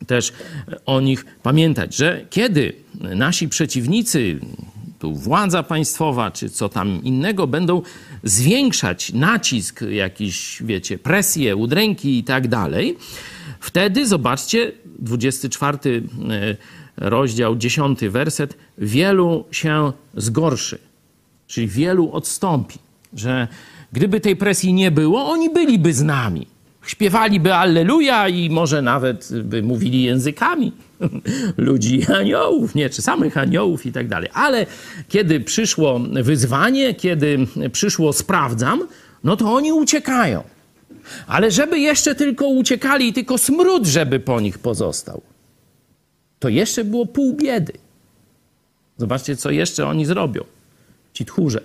[0.08, 0.34] też
[0.86, 2.74] o nich pamiętać, że kiedy
[3.16, 4.40] nasi przeciwnicy,
[5.02, 7.82] tu władza państwowa, czy co tam innego, będą
[8.24, 12.98] zwiększać nacisk, jakiś, wiecie, presję, udręki i tak dalej,
[13.60, 16.02] wtedy zobaczcie, 24 e,
[16.98, 20.78] rozdział, 10 werset, wielu się zgorszy,
[21.48, 22.80] czyli wielu odstąpi,
[23.14, 23.48] że
[23.92, 26.48] gdyby tej presji nie było, oni byliby z nami.
[26.86, 30.72] Śpiewaliby Alleluja i może nawet by mówili językami
[31.58, 34.30] ludzi i aniołów, nie, czy samych aniołów i tak dalej.
[34.34, 34.66] Ale
[35.10, 37.38] kiedy przyszło wyzwanie, kiedy
[37.72, 38.88] przyszło sprawdzam,
[39.24, 40.44] no to oni uciekają.
[41.28, 45.22] Ale żeby jeszcze tylko uciekali, tylko smród, żeby po nich pozostał,
[46.40, 47.74] to jeszcze było pół biedy.
[48.98, 50.44] Zobaczcie, co jeszcze oni zrobią.
[51.14, 51.62] Ci tchórze,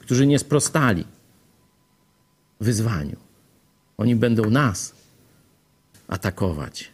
[0.00, 1.04] którzy nie sprostali
[2.60, 3.16] wyzwaniu.
[3.98, 4.94] Oni będą nas
[6.08, 6.93] atakować.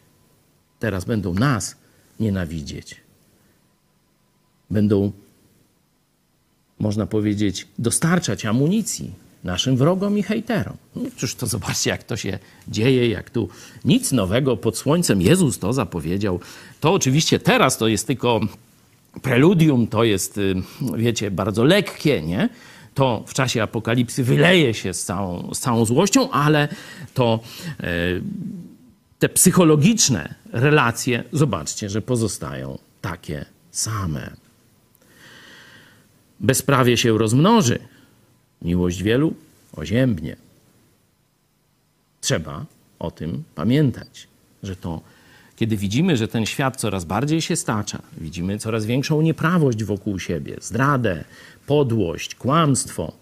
[0.80, 1.76] Teraz będą nas
[2.20, 2.96] nienawidzieć.
[4.70, 5.12] Będą,
[6.78, 9.12] można powiedzieć, dostarczać amunicji
[9.44, 10.76] naszym wrogom i hejterom.
[10.96, 13.48] No, cóż to zobaczcie, jak to się dzieje, jak tu
[13.84, 15.22] nic nowego pod słońcem.
[15.22, 16.40] Jezus to zapowiedział.
[16.80, 18.40] To oczywiście teraz to jest tylko
[19.22, 20.54] preludium, to jest, y,
[20.96, 22.48] wiecie, bardzo lekkie, nie?
[22.94, 26.68] To w czasie apokalipsy wyleje się z całą, z całą złością, ale
[27.14, 27.40] to
[27.80, 27.86] e,
[29.20, 34.30] te psychologiczne relacje, zobaczcie, że pozostają takie same.
[36.40, 37.78] Bezprawie się rozmnoży,
[38.62, 39.34] miłość wielu
[39.72, 40.36] oziębnie.
[42.20, 42.64] Trzeba
[42.98, 44.28] o tym pamiętać,
[44.62, 45.00] że to,
[45.56, 50.56] kiedy widzimy, że ten świat coraz bardziej się stacza, widzimy coraz większą nieprawość wokół siebie,
[50.60, 51.24] zdradę,
[51.66, 53.12] podłość, kłamstwo,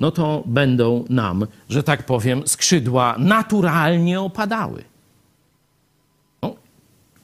[0.00, 4.95] no to będą nam, że tak powiem, skrzydła naturalnie opadały.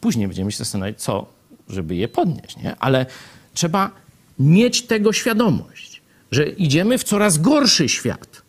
[0.02, 1.26] Później będziemy się zastanawiać, co,
[1.68, 2.76] żeby je podnieść, nie?
[2.76, 3.06] Ale
[3.54, 3.90] trzeba
[4.38, 8.42] mieć tego świadomość, że idziemy w coraz gorszy świat.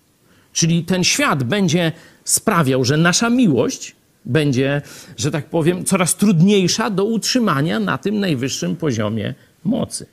[0.54, 1.92] Czyli ten świat będzie
[2.24, 3.96] sprawiał, że nasza miłość
[4.26, 4.82] będzie,
[5.18, 10.06] że tak powiem, coraz trudniejsza do utrzymania na tym najwyższym poziomie mocy.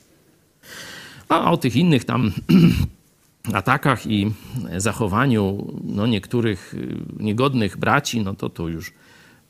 [1.29, 2.33] A o tych innych tam
[3.53, 4.33] atakach i
[4.77, 8.93] zachowaniu no, niektórych y, niegodnych braci, no to tu już,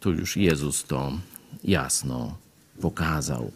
[0.00, 1.12] tu już Jezus to
[1.64, 2.36] jasno
[2.80, 3.50] pokazał.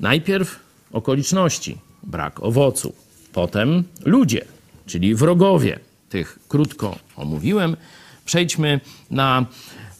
[0.00, 0.60] Najpierw
[0.92, 2.94] okoliczności, brak owocu,
[3.32, 4.44] potem ludzie,
[4.86, 5.78] czyli wrogowie.
[6.08, 7.76] Tych krótko omówiłem.
[8.24, 8.80] Przejdźmy
[9.10, 9.46] na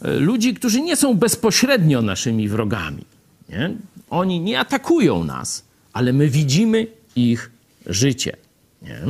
[0.01, 3.05] e, ludzi, którzy nie są bezpośrednio naszymi wrogami.
[3.49, 3.73] Nie?
[4.09, 7.51] Oni nie atakują nas, ale my widzimy ich
[7.85, 8.37] życie.
[8.81, 9.01] Nie?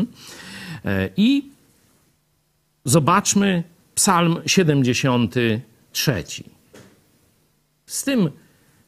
[0.86, 1.46] E, I
[2.86, 3.64] zobaczmy
[3.96, 5.62] Psalm 73.
[7.86, 8.30] Z tym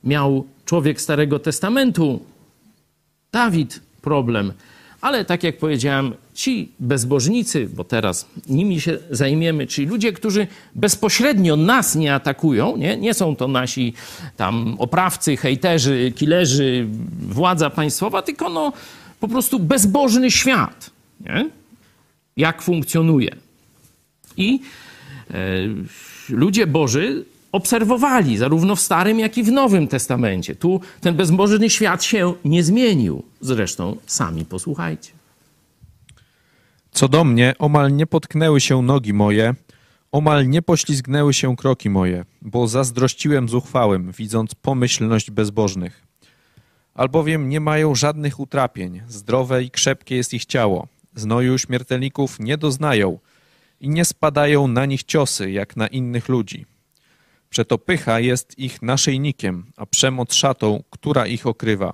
[0.03, 2.25] miał człowiek Starego Testamentu,
[3.31, 4.53] Dawid, problem.
[5.01, 11.55] Ale tak jak powiedziałem, ci bezbożnicy, bo teraz nimi się zajmiemy, czyli ludzie, którzy bezpośrednio
[11.55, 13.93] nas nie atakują, nie, nie są to nasi
[14.37, 16.87] tam oprawcy, hejterzy, killerzy,
[17.29, 18.73] władza państwowa, tylko no
[19.19, 20.89] po prostu bezbożny świat,
[21.19, 21.49] nie?
[22.37, 23.35] jak funkcjonuje.
[24.37, 24.59] I
[25.31, 25.35] e,
[26.29, 30.55] ludzie Boży obserwowali, zarówno w Starym, jak i w Nowym Testamencie.
[30.55, 33.23] Tu ten bezbożny świat się nie zmienił.
[33.41, 35.11] Zresztą sami posłuchajcie.
[36.91, 39.55] Co do mnie, omal nie potknęły się nogi moje,
[40.11, 46.03] omal nie poślizgnęły się kroki moje, bo zazdrościłem zuchwałym, widząc pomyślność bezbożnych.
[46.93, 53.19] Albowiem nie mają żadnych utrapień, zdrowe i krzepkie jest ich ciało, znoju śmiertelników nie doznają
[53.79, 56.65] i nie spadają na nich ciosy, jak na innych ludzi.
[57.49, 61.93] Przeto pycha jest ich naszyjnikiem, a przemoc szatą, która ich okrywa.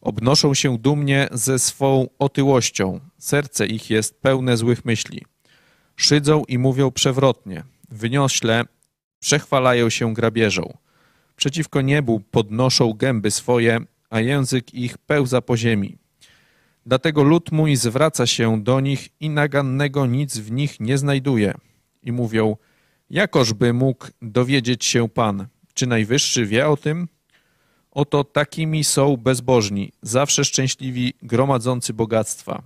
[0.00, 5.24] Obnoszą się dumnie ze swą otyłością, serce ich jest pełne złych myśli.
[5.96, 8.64] Szydzą i mówią przewrotnie, wyniośle
[9.20, 10.78] przechwalają się grabieżą.
[11.36, 13.80] Przeciwko niebu podnoszą gęby swoje,
[14.10, 15.98] a język ich pełza po ziemi.
[16.86, 21.54] Dlatego lud mój zwraca się do nich i nagannego nic w nich nie znajduje.
[22.02, 22.56] I mówią,
[23.10, 27.08] Jakożby mógł dowiedzieć się Pan, czy Najwyższy wie o tym?
[27.90, 32.62] Oto takimi są bezbożni, zawsze szczęśliwi, gromadzący bogactwa.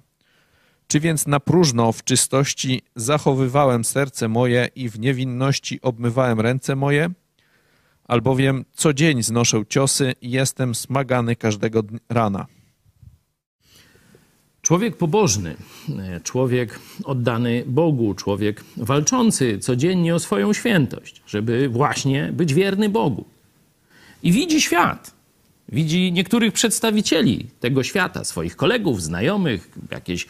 [0.87, 7.11] Czy więc na próżno w czystości zachowywałem serce moje i w niewinności obmywałem ręce moje?
[8.05, 12.47] Albowiem co dzień znoszę ciosy i jestem smagany każdego rana.
[14.63, 15.57] Człowiek pobożny,
[15.99, 23.25] e, człowiek oddany Bogu, człowiek walczący codziennie o swoją świętość, żeby właśnie być wierny Bogu.
[24.23, 25.15] I widzi świat,
[25.69, 30.27] widzi niektórych przedstawicieli tego świata, swoich kolegów, znajomych, jakieś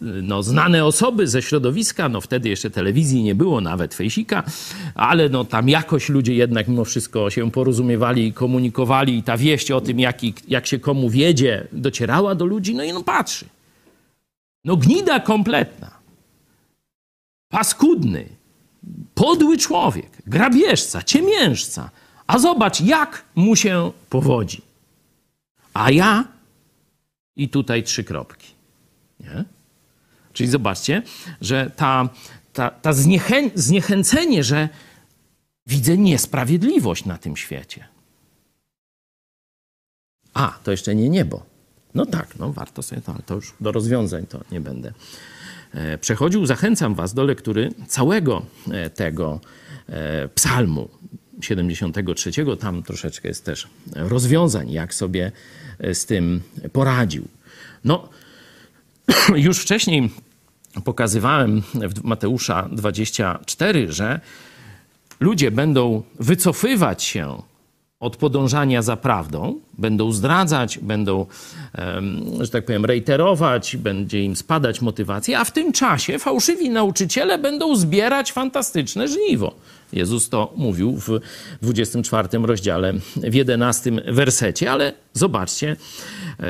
[0.00, 4.42] no, znane osoby ze środowiska, no wtedy jeszcze telewizji nie było, nawet fejsika,
[4.94, 9.70] ale no tam jakoś ludzie jednak mimo wszystko się porozumiewali i komunikowali i ta wieść
[9.70, 10.18] o tym, jak,
[10.48, 13.46] jak się komu wiedzie, docierała do ludzi, no i no patrzy.
[14.64, 15.90] No gnida kompletna.
[17.48, 18.28] Paskudny,
[19.14, 21.90] podły człowiek, grabieżca, ciemiężca.
[22.26, 24.60] A zobacz, jak mu się powodzi.
[25.74, 26.24] A ja
[27.36, 28.48] i tutaj trzy kropki.
[29.20, 29.44] Nie?
[30.32, 31.02] Czyli zobaczcie,
[31.40, 32.08] że ta,
[32.52, 34.68] ta, ta zniechę, zniechęcenie, że
[35.66, 37.84] widzę niesprawiedliwość na tym świecie.
[40.34, 41.42] A, to jeszcze nie niebo.
[41.94, 44.92] No tak, no warto sobie to, ale to już do rozwiązań to nie będę
[45.74, 46.46] e, przechodził.
[46.46, 49.40] Zachęcam Was do lektury całego e, tego
[49.88, 50.88] e, psalmu
[51.40, 52.30] 73.
[52.60, 55.32] Tam troszeczkę jest też rozwiązań, jak sobie
[55.92, 57.28] z tym poradził.
[57.84, 58.08] No,
[59.46, 60.10] Już wcześniej
[60.84, 64.20] pokazywałem w Mateusza 24, że
[65.20, 67.42] ludzie będą wycofywać się
[68.00, 71.26] od podążania za prawdą, będą zdradzać, będą,
[72.40, 77.76] że tak powiem, reiterować, będzie im spadać motywacja, a w tym czasie fałszywi nauczyciele będą
[77.76, 79.51] zbierać fantastyczne żniwo.
[79.92, 81.20] Jezus to mówił w
[81.62, 85.76] 24 rozdziale, w 11 wersecie, ale zobaczcie,
[86.40, 86.44] e,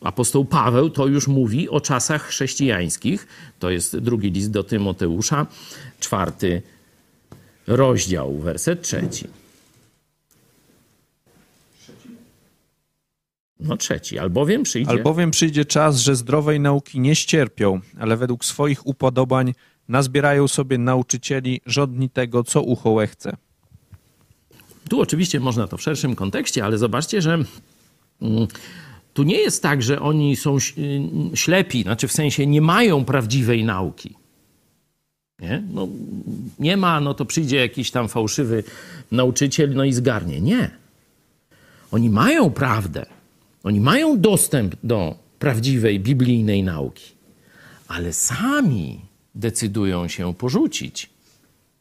[0.00, 3.26] apostoł Paweł to już mówi o czasach chrześcijańskich.
[3.58, 5.46] To jest drugi list do Tymoteusza,
[6.00, 6.62] czwarty
[7.66, 9.26] rozdział, werset trzeci.
[13.60, 14.18] No trzeci.
[14.18, 14.90] Albowiem przyjdzie...
[14.90, 19.54] Albowiem przyjdzie czas, że zdrowej nauki nie ścierpią, ale według swoich upodobań
[19.88, 23.36] nazbierają sobie nauczycieli żądni tego, co ucho chce.
[24.88, 27.34] Tu oczywiście można to w szerszym kontekście, ale zobaczcie, że
[28.22, 28.46] mm,
[29.14, 30.60] tu nie jest tak, że oni są y,
[31.34, 34.14] ślepi, znaczy w sensie nie mają prawdziwej nauki.
[35.40, 35.62] Nie?
[35.72, 35.88] No,
[36.58, 38.64] nie ma, no to przyjdzie jakiś tam fałszywy
[39.12, 40.40] nauczyciel, no i zgarnie.
[40.40, 40.70] Nie.
[41.90, 43.06] Oni mają prawdę.
[43.64, 47.12] Oni mają dostęp do prawdziwej biblijnej nauki,
[47.88, 49.07] ale sami
[49.38, 51.10] decydują się porzucić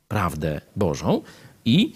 [0.08, 1.22] prawdę Bożą
[1.66, 1.94] i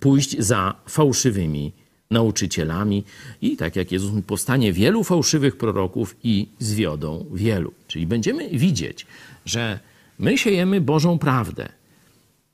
[0.00, 1.72] pójść za fałszywymi
[2.10, 3.04] nauczycielami.
[3.42, 7.72] I tak jak Jezus mówi, powstanie wielu fałszywych proroków i zwiodą wielu.
[7.88, 9.06] Czyli będziemy widzieć,
[9.44, 9.80] że
[10.18, 11.68] my siejemy Bożą prawdę.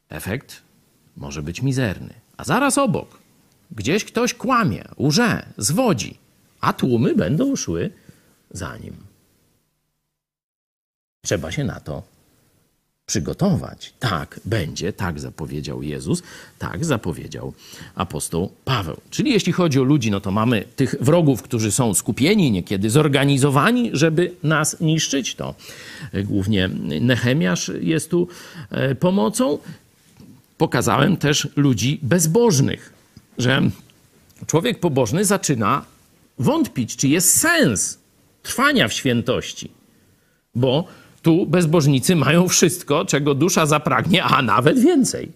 [0.09, 0.63] Efekt
[1.17, 2.15] może być mizerny.
[2.37, 3.19] A zaraz obok,
[3.71, 6.19] gdzieś ktoś kłamie, łże, zwodzi,
[6.61, 7.91] a tłumy będą szły
[8.51, 8.97] za nim.
[11.25, 12.14] Trzeba się na to
[13.07, 13.93] przygotować.
[13.99, 16.23] Tak będzie, tak zapowiedział Jezus,
[16.59, 17.53] tak zapowiedział
[17.95, 18.97] apostoł Paweł.
[19.11, 23.91] Czyli jeśli chodzi o ludzi, no to mamy tych wrogów, którzy są skupieni, niekiedy zorganizowani,
[23.93, 25.35] żeby nas niszczyć.
[25.35, 25.55] To
[26.25, 26.69] głównie
[27.01, 28.29] Nehemiasz jest tu
[28.71, 29.59] e, pomocą.
[30.59, 32.93] Pokazałem też ludzi bezbożnych,
[33.39, 33.63] że
[34.47, 35.85] człowiek pobożny zaczyna
[36.39, 37.99] wątpić, czy jest sens
[38.43, 39.71] trwania w świętości,
[40.55, 40.89] bo
[41.25, 45.33] tu bezbożnicy mają wszystko, czego dusza zapragnie, a nawet więcej.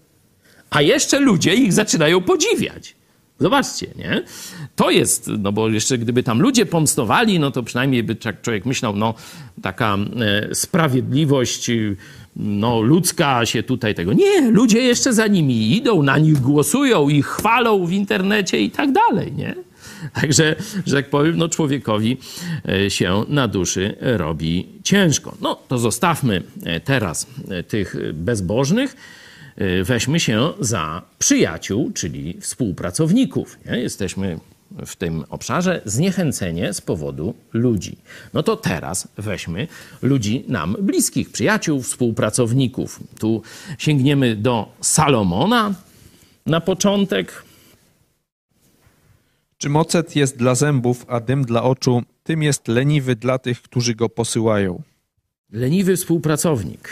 [0.71, 2.97] A jeszcze ludzie ich zaczynają podziwiać.
[3.41, 4.25] Zobaczcie, nie?
[4.77, 8.97] To jest, no bo jeszcze gdyby tam ludzie pomstowali, no to przynajmniej by człowiek myślał,
[8.97, 9.15] no
[9.63, 11.71] taka e, sprawiedliwość
[12.37, 14.13] no, ludzka się tutaj tego.
[14.13, 18.93] Nie, ludzie jeszcze za nimi idą, na nich głosują, ich chwalą w internecie i tak
[18.93, 19.68] dalej, nie?
[20.21, 22.17] Także, że tak powiem, no człowiekowi
[22.69, 25.37] e, się na duszy robi ciężko.
[25.41, 28.97] No to zostawmy e, teraz e, tych bezbożnych.
[29.85, 33.59] Weźmy się za przyjaciół, czyli współpracowników.
[33.67, 33.79] Nie?
[33.79, 34.39] Jesteśmy
[34.87, 37.97] w tym obszarze zniechęcenie z powodu ludzi.
[38.35, 39.69] No to teraz weźmy
[40.03, 43.01] ludzi nam bliskich, przyjaciół, współpracowników.
[43.19, 43.43] Tu
[43.79, 45.75] sięgniemy do Salomona
[46.47, 47.48] na początek.
[49.59, 53.95] Czym ocet jest dla zębów, a dym dla oczu, tym jest leniwy dla tych, którzy
[53.95, 54.83] go posyłają.
[55.53, 56.89] Leniwy współpracownik.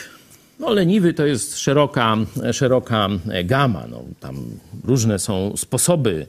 [0.61, 2.17] No, leniwy to jest szeroka,
[2.53, 3.09] szeroka
[3.45, 3.87] gama.
[3.91, 4.37] No, tam
[4.85, 6.27] różne są sposoby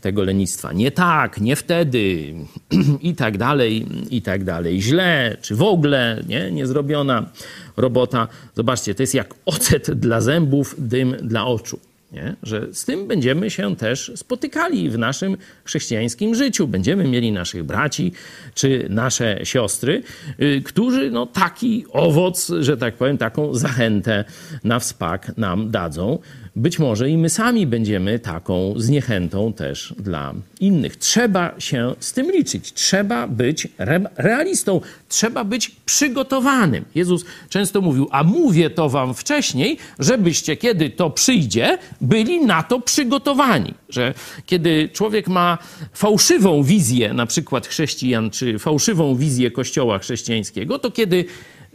[0.00, 0.72] tego lenistwa.
[0.72, 2.34] Nie tak, nie wtedy
[3.00, 4.82] i tak dalej, i tak dalej.
[4.82, 7.30] Źle, czy w ogóle nie, niezrobiona
[7.76, 8.28] robota.
[8.54, 11.80] Zobaczcie, to jest jak ocet dla zębów, dym dla oczu.
[12.12, 12.36] Nie?
[12.42, 16.68] Że z tym będziemy się też spotykali w naszym chrześcijańskim życiu.
[16.68, 18.12] Będziemy mieli naszych braci
[18.54, 20.02] czy nasze siostry,
[20.40, 24.24] y, którzy no, taki owoc, że tak powiem, taką zachętę
[24.64, 26.18] na wspak nam dadzą.
[26.56, 30.96] Być może i my sami będziemy taką zniechętą też dla innych.
[30.96, 32.72] Trzeba się z tym liczyć.
[32.72, 33.68] Trzeba być
[34.16, 34.80] realistą.
[35.08, 36.84] Trzeba być przygotowanym.
[36.94, 42.80] Jezus często mówił, a mówię to wam wcześniej, żebyście, kiedy to przyjdzie, byli na to
[42.80, 43.74] przygotowani.
[43.88, 44.14] Że
[44.46, 45.58] kiedy człowiek ma
[45.92, 51.24] fałszywą wizję, na przykład chrześcijan, czy fałszywą wizję kościoła chrześcijańskiego, to kiedy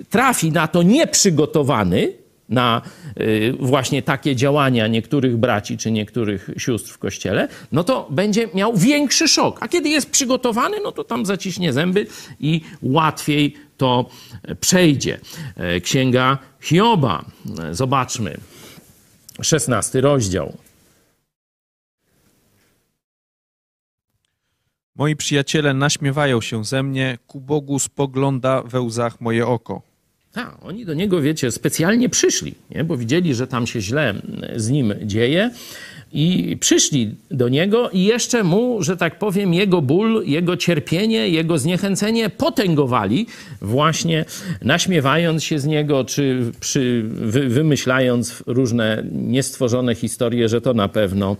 [0.10, 2.82] trafi na to nieprzygotowany, na
[3.20, 8.78] y, właśnie takie działania niektórych braci czy niektórych sióstr w kościele, no to będzie miał
[8.78, 9.58] większy szok.
[9.64, 12.08] A kiedy jest przygotowany, no to tam zaciśnie zęby
[12.40, 14.10] i łatwiej to
[14.60, 15.20] przejdzie.
[15.56, 17.26] E, Księga Hioba,
[17.60, 18.38] e, zobaczmy,
[19.42, 20.58] szesnasty rozdział.
[24.96, 29.91] Moi przyjaciele naśmiewają się ze mnie, ku Bogu spogląda we łzach moje oko.
[30.32, 32.84] Tak, oni do niego, wiecie, specjalnie przyszli, nie?
[32.84, 34.14] bo widzieli, że tam się źle
[34.56, 35.52] z nim dzieje.
[36.14, 41.58] I przyszli do niego i jeszcze mu, że tak powiem, jego ból, jego cierpienie, jego
[41.58, 43.28] zniechęcenie potęgowali,
[43.62, 44.26] właśnie
[44.62, 51.38] naśmiewając się z niego, czy przy, wy, wymyślając różne niestworzone historie, że to na pewno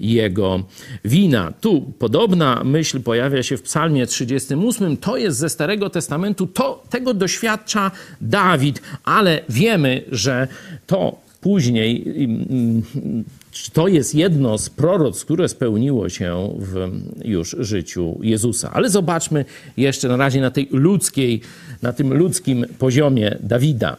[0.00, 0.62] jego
[1.04, 1.52] wina.
[1.60, 4.96] Tu podobna myśl pojawia się w Psalmie 38.
[4.96, 10.48] To jest ze Starego Testamentu, to, tego doświadcza Dawid, ale wiemy, że
[10.86, 12.04] to później
[13.72, 16.90] to jest jedno z proroc, które spełniło się w
[17.24, 18.70] już życiu Jezusa.
[18.72, 19.44] Ale zobaczmy
[19.76, 21.40] jeszcze na razie na tej ludzkiej,
[21.82, 23.96] na tym ludzkim poziomie Dawida.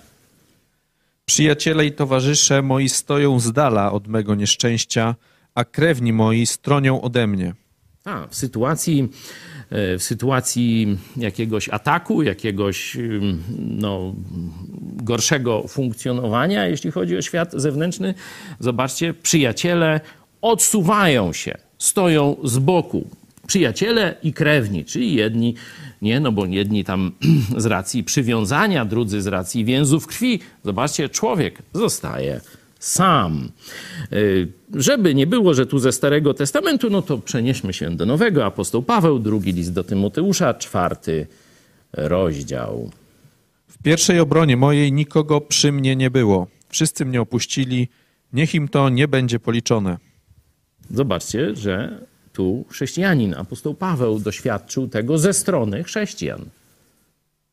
[1.26, 5.16] Przyjaciele i towarzysze moi stoją z dala od mego nieszczęścia,
[5.56, 7.54] a krewni moi stronią ode mnie.
[8.06, 9.10] A, w sytuacji
[9.76, 12.98] w sytuacji jakiegoś ataku, jakiegoś
[13.60, 14.16] no,
[14.96, 18.14] gorszego funkcjonowania, jeśli chodzi o świat zewnętrzny,
[18.60, 20.02] zobaczcie, przyjaciele
[20.42, 23.10] odsuwają się, stoją z boku.
[23.48, 25.56] Przyjaciele i krewni, czyli jedni,
[26.02, 27.12] nie, no bo jedni tam
[27.58, 30.40] z racji przywiązania, drudzy z racji więzów krwi.
[30.64, 32.42] Zobaczcie, człowiek zostaje
[32.86, 33.52] sam.
[34.14, 38.46] Y, żeby nie było, że tu ze Starego Testamentu, no to przenieśmy się do Nowego.
[38.46, 41.28] Apostoł Paweł, drugi list do Tymoteusza, czwarty
[41.94, 42.92] rozdział.
[43.68, 46.48] W pierwszej obronie mojej nikogo przy mnie nie było.
[46.70, 47.88] Wszyscy mnie opuścili.
[48.34, 49.98] Niech im to nie będzie policzone.
[50.92, 52.00] Zobaczcie, że
[52.34, 56.46] tu chrześcijanin, apostoł Paweł doświadczył tego ze strony chrześcijan.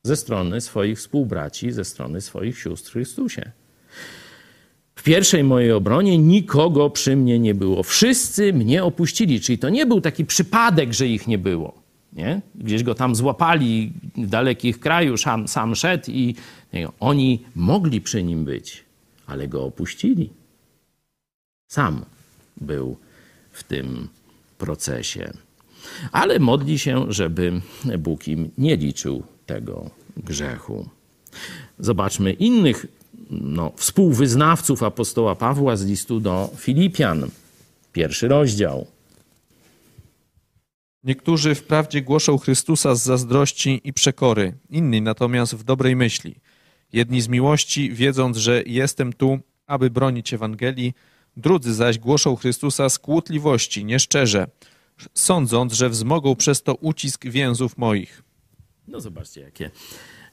[0.03, 3.53] Ze strony swoich współbraci, ze strony swoich sióstr w Chrystusie.
[5.03, 7.83] W pierwszej mojej obronie nikogo przy mnie nie było.
[7.83, 9.41] Wszyscy mnie opuścili.
[9.41, 11.75] Czyli to nie był taki przypadek, że ich nie było.
[12.13, 12.41] Nie?
[12.55, 16.35] Gdzieś go tam złapali w dalekich kraju, sam, sam szedł i
[16.73, 18.85] nie, oni mogli przy nim być,
[19.27, 20.31] ale go opuścili.
[21.69, 22.05] Sam
[22.61, 22.97] był
[23.53, 24.09] w tym
[24.59, 25.33] procesie.
[26.13, 27.61] Ale modli się, żeby
[27.99, 30.89] Bóg im nie liczył tego grzechu.
[31.79, 32.87] Zobaczmy innych
[33.33, 37.31] no, współwyznawców apostoła Pawła z listu do Filipian.
[37.93, 38.87] Pierwszy rozdział.
[41.05, 46.35] Niektórzy wprawdzie głoszą Chrystusa z zazdrości i przekory, inni natomiast w dobrej myśli.
[46.93, 50.93] Jedni z miłości, wiedząc, że jestem tu, aby bronić Ewangelii,
[51.37, 54.47] drudzy zaś głoszą Chrystusa z kłótliwości, nieszczerze,
[55.15, 58.23] sądząc, że wzmogą przez to ucisk więzów moich.
[58.89, 59.71] No zobaczcie, jakie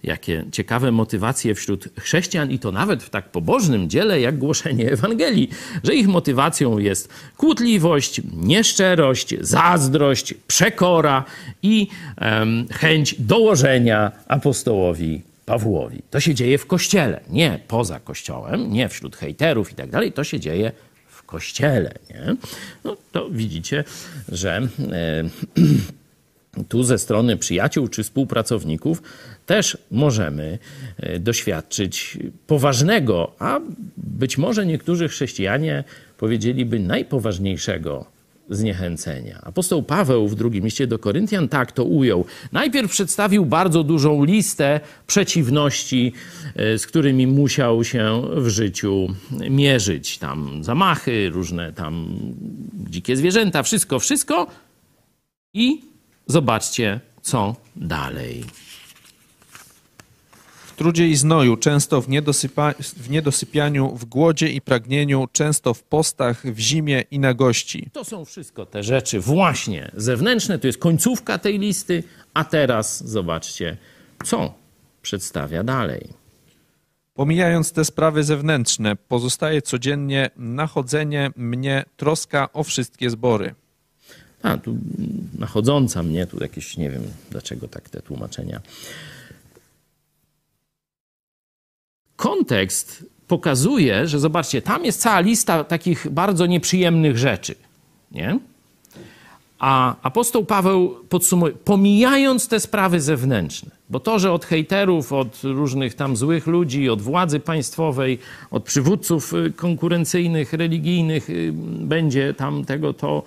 [0.03, 5.49] jakie ciekawe motywacje wśród chrześcijan i to nawet w tak pobożnym dziele jak głoszenie Ewangelii,
[5.83, 11.25] że ich motywacją jest kłótliwość, nieszczerość, zazdrość, przekora
[11.63, 11.87] i
[12.21, 16.01] um, chęć dołożenia apostołowi Pawłowi.
[16.09, 20.23] To się dzieje w kościele, nie poza kościołem, nie wśród hejterów i tak dalej, to
[20.23, 20.71] się dzieje
[21.07, 21.93] w kościele.
[22.09, 22.35] Nie?
[22.83, 23.83] No to widzicie,
[24.27, 24.67] że
[26.69, 29.01] tu ze strony przyjaciół czy współpracowników
[29.49, 30.59] też możemy
[30.97, 33.59] e, doświadczyć poważnego, a
[33.97, 35.83] być może niektórzy chrześcijanie
[36.17, 38.05] powiedzieliby najpoważniejszego
[38.49, 39.39] zniechęcenia.
[39.43, 42.25] Apostoł Paweł w drugim liście do Koryntian tak to ujął.
[42.51, 46.13] Najpierw przedstawił bardzo dużą listę przeciwności,
[46.55, 49.07] e, z którymi musiał się w życiu
[49.49, 50.17] mierzyć.
[50.17, 52.07] Tam zamachy, różne tam
[52.89, 54.47] dzikie zwierzęta, wszystko, wszystko.
[55.53, 55.81] I
[56.27, 58.43] zobaczcie, co dalej
[60.79, 66.43] trudzie i znoju, często w, niedosypa, w niedosypianiu, w głodzie i pragnieniu, często w postach,
[66.45, 67.89] w zimie i na gości.
[67.93, 72.03] To są wszystko te rzeczy właśnie zewnętrzne, to jest końcówka tej listy,
[72.33, 73.77] a teraz zobaczcie,
[74.25, 74.53] co
[75.01, 76.07] przedstawia dalej.
[77.13, 83.55] Pomijając te sprawy zewnętrzne, pozostaje codziennie nachodzenie mnie, troska o wszystkie zbory.
[84.43, 84.77] A, tu
[85.39, 88.61] nachodząca mnie, tu jakieś, nie wiem dlaczego tak te tłumaczenia
[92.19, 97.55] kontekst pokazuje, że zobaczcie, tam jest cała lista takich bardzo nieprzyjemnych rzeczy.
[98.11, 98.39] Nie?
[99.59, 105.93] A apostoł Paweł podsumuje, pomijając te sprawy zewnętrzne, bo to, że od hejterów, od różnych
[105.93, 108.19] tam złych ludzi, od władzy państwowej,
[108.51, 111.51] od przywódców y, konkurencyjnych, religijnych y,
[111.93, 113.23] będzie tam tego, to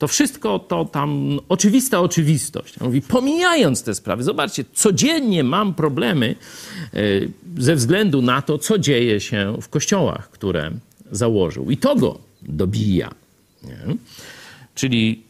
[0.00, 2.74] to wszystko to tam oczywista oczywistość.
[2.80, 6.34] On mówi, pomijając te sprawy, zobaczcie, codziennie mam problemy
[6.94, 6.98] e,
[7.58, 10.70] ze względu na to, co dzieje się w kościołach, które
[11.10, 11.70] założył.
[11.70, 13.10] I to go dobija.
[13.64, 13.96] Nie?
[14.74, 15.22] Czyli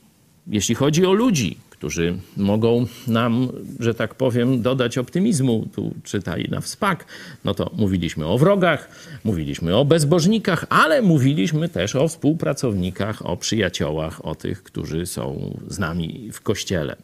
[0.47, 5.67] jeśli chodzi o ludzi, którzy mogą nam, że tak powiem, dodać optymizmu.
[5.75, 7.05] Tu czytali na wspak.
[7.45, 8.89] No to mówiliśmy o wrogach,
[9.25, 15.79] mówiliśmy o bezbożnikach, ale mówiliśmy też o współpracownikach, o przyjaciołach, o tych, którzy są z
[15.79, 16.97] nami w kościele.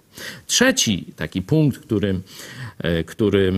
[0.47, 2.20] Trzeci taki punkt, który,
[2.79, 3.49] e, który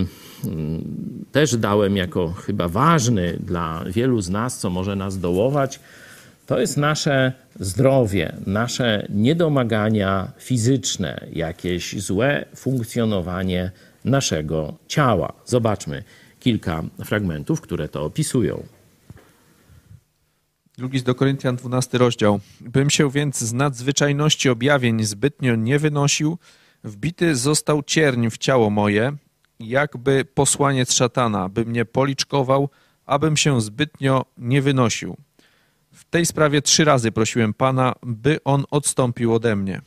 [0.44, 0.84] mm,
[1.32, 5.80] też dałem jako chyba ważny dla wielu z nas, co może nas dołować,
[6.48, 13.70] to jest nasze zdrowie, nasze niedomagania fizyczne, jakieś złe funkcjonowanie
[14.04, 15.32] naszego ciała.
[15.44, 16.04] Zobaczmy
[16.40, 18.62] kilka fragmentów, które to opisują.
[20.78, 22.40] Drugi z do Koryntian 12 rozdział.
[22.60, 26.38] Bym się więc z nadzwyczajności objawień zbytnio nie wynosił,
[26.84, 29.12] wbity został cierń w ciało moje,
[29.60, 32.68] jakby posłaniec szatana, by mnie policzkował,
[33.06, 35.27] abym się zbytnio nie wynosił.
[35.98, 39.80] W tej sprawie trzy razy prosiłem Pana, by On odstąpił ode mnie.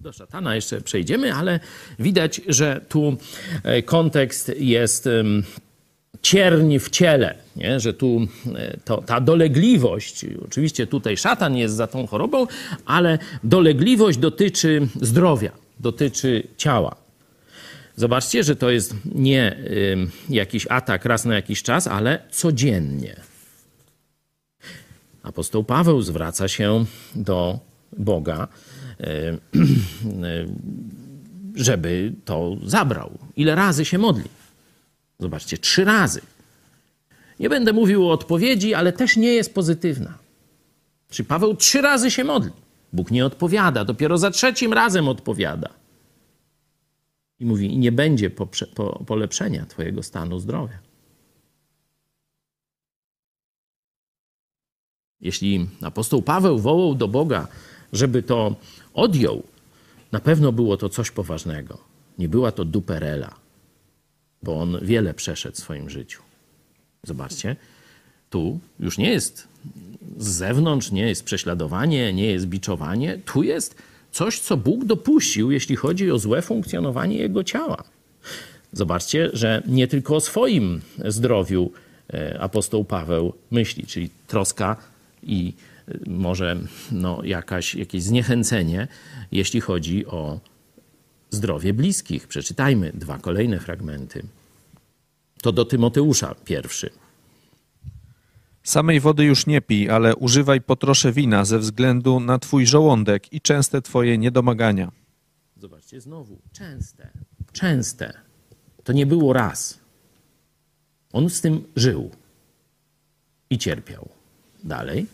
[0.00, 1.60] Do szatana jeszcze przejdziemy, ale
[1.98, 3.16] widać, że tu
[3.62, 5.08] e, kontekst jest
[6.22, 7.80] cierń w ciele, nie?
[7.80, 12.46] że tu e, to, ta dolegliwość, oczywiście tutaj szatan jest za tą chorobą,
[12.84, 16.96] ale dolegliwość dotyczy zdrowia, dotyczy ciała.
[17.96, 19.56] Zobaczcie, że to jest nie
[20.28, 23.27] jakiś atak raz na jakiś czas, ale codziennie.
[25.28, 27.58] Apostoł Paweł zwraca się do
[27.98, 28.48] Boga,
[29.00, 29.38] e,
[31.54, 33.18] żeby to zabrał.
[33.36, 34.30] Ile razy się modli?
[35.18, 36.20] Zobaczcie, trzy razy.
[37.40, 40.18] Nie będę mówił o odpowiedzi, ale też nie jest pozytywna.
[41.10, 42.50] Czy Paweł trzy razy się modli?
[42.92, 45.68] Bóg nie odpowiada, dopiero za trzecim razem odpowiada.
[47.40, 48.30] I mówi: Nie będzie
[49.06, 50.78] polepszenia Twojego stanu zdrowia.
[55.20, 57.48] Jeśli apostoł Paweł wołał do Boga,
[57.92, 58.56] żeby to
[58.94, 59.42] odjął,
[60.12, 61.78] na pewno było to coś poważnego.
[62.18, 63.34] Nie była to duperela,
[64.42, 66.22] bo on wiele przeszedł w swoim życiu.
[67.02, 67.56] Zobaczcie,
[68.30, 69.48] tu już nie jest
[70.18, 73.18] z zewnątrz, nie jest prześladowanie, nie jest biczowanie.
[73.24, 73.74] Tu jest
[74.12, 77.84] coś, co Bóg dopuścił, jeśli chodzi o złe funkcjonowanie jego ciała.
[78.72, 81.70] Zobaczcie, że nie tylko o swoim zdrowiu
[82.12, 84.76] e, apostoł Paweł myśli, czyli troska
[85.22, 85.54] i
[85.88, 86.56] y, może
[86.92, 88.88] no, jakaś, jakieś zniechęcenie,
[89.32, 90.40] jeśli chodzi o
[91.30, 92.28] zdrowie bliskich.
[92.28, 94.22] Przeczytajmy dwa kolejne fragmenty.
[95.42, 96.90] To do Tymoteusza pierwszy.
[98.62, 103.32] Samej wody już nie pij, ale używaj po trosze wina ze względu na twój żołądek
[103.32, 104.92] i częste twoje niedomagania.
[105.56, 107.10] Zobaczcie znowu, częste,
[107.52, 108.12] częste.
[108.84, 109.78] To nie było raz.
[111.12, 112.10] On z tym żył
[113.50, 114.17] i cierpiał.
[114.64, 115.06] Dalej.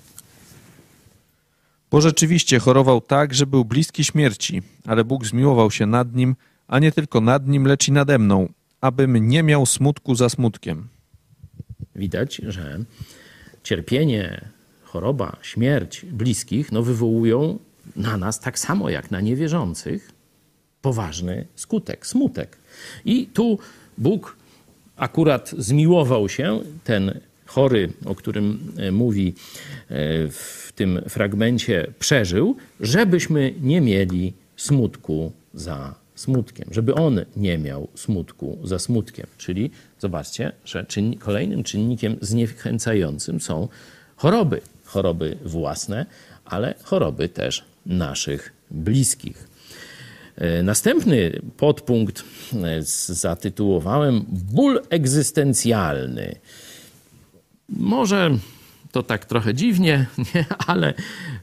[1.91, 6.37] Bo rzeczywiście chorował tak, że był bliski śmierci, ale Bóg zmiłował się nad nim,
[6.69, 8.49] a nie tylko nad nim, lecz i nade mną,
[8.81, 10.89] abym nie miał smutku za smutkiem.
[11.97, 12.79] Widać, że
[13.63, 14.49] cierpienie,
[14.83, 17.59] choroba, śmierć bliskich no, wywołują
[17.97, 20.13] na nas tak samo jak na niewierzących
[20.83, 22.59] poważny skutek, smutek.
[23.05, 23.59] I tu
[23.99, 24.37] Bóg
[24.97, 27.21] akurat zmiłował się, ten
[27.55, 29.35] chory, o którym e, mówi e,
[30.29, 38.59] w tym fragmencie, przeżył, żebyśmy nie mieli smutku za smutkiem, żeby on nie miał smutku
[38.65, 39.27] za smutkiem.
[39.39, 40.87] Czyli zobaczcie, że
[41.19, 43.69] kolejnym czynnikiem zniechęcającym są
[44.17, 44.61] choroby.
[44.85, 46.07] Choroby własne,
[46.45, 49.49] ale choroby też naszych bliskich.
[50.37, 52.25] E, następny podpunkt
[53.09, 56.35] zatytułowałem Ból egzystencjalny.
[57.69, 58.31] Może
[58.93, 60.45] to tak trochę dziwnie, nie?
[60.67, 60.95] ale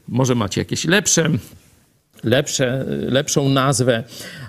[0.08, 1.30] może macie jakieś lepsze,
[2.24, 4.04] lepsze, lepszą nazwę.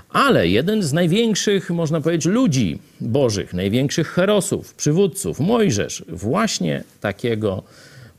[0.09, 7.63] Ale jeden z największych, można powiedzieć, ludzi bożych, największych herosów, przywódców, Mojżesz, właśnie takiego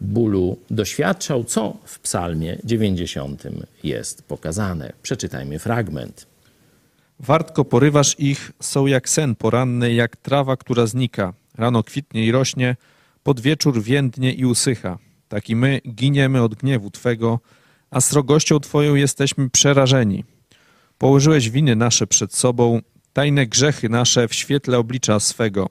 [0.00, 3.42] bólu doświadczał, co w Psalmie 90
[3.82, 4.92] jest pokazane.
[5.02, 6.26] Przeczytajmy fragment.
[7.20, 11.32] Wartko porywasz ich, są jak sen poranny, jak trawa, która znika.
[11.54, 12.76] Rano kwitnie i rośnie,
[13.24, 14.98] pod wieczór więdnie i usycha.
[15.28, 17.40] Tak i my giniemy od gniewu Twego,
[17.90, 20.24] a srogością Twoją jesteśmy przerażeni.
[20.98, 22.80] Położyłeś winy nasze przed sobą,
[23.12, 25.68] tajne grzechy nasze w świetle oblicza swego.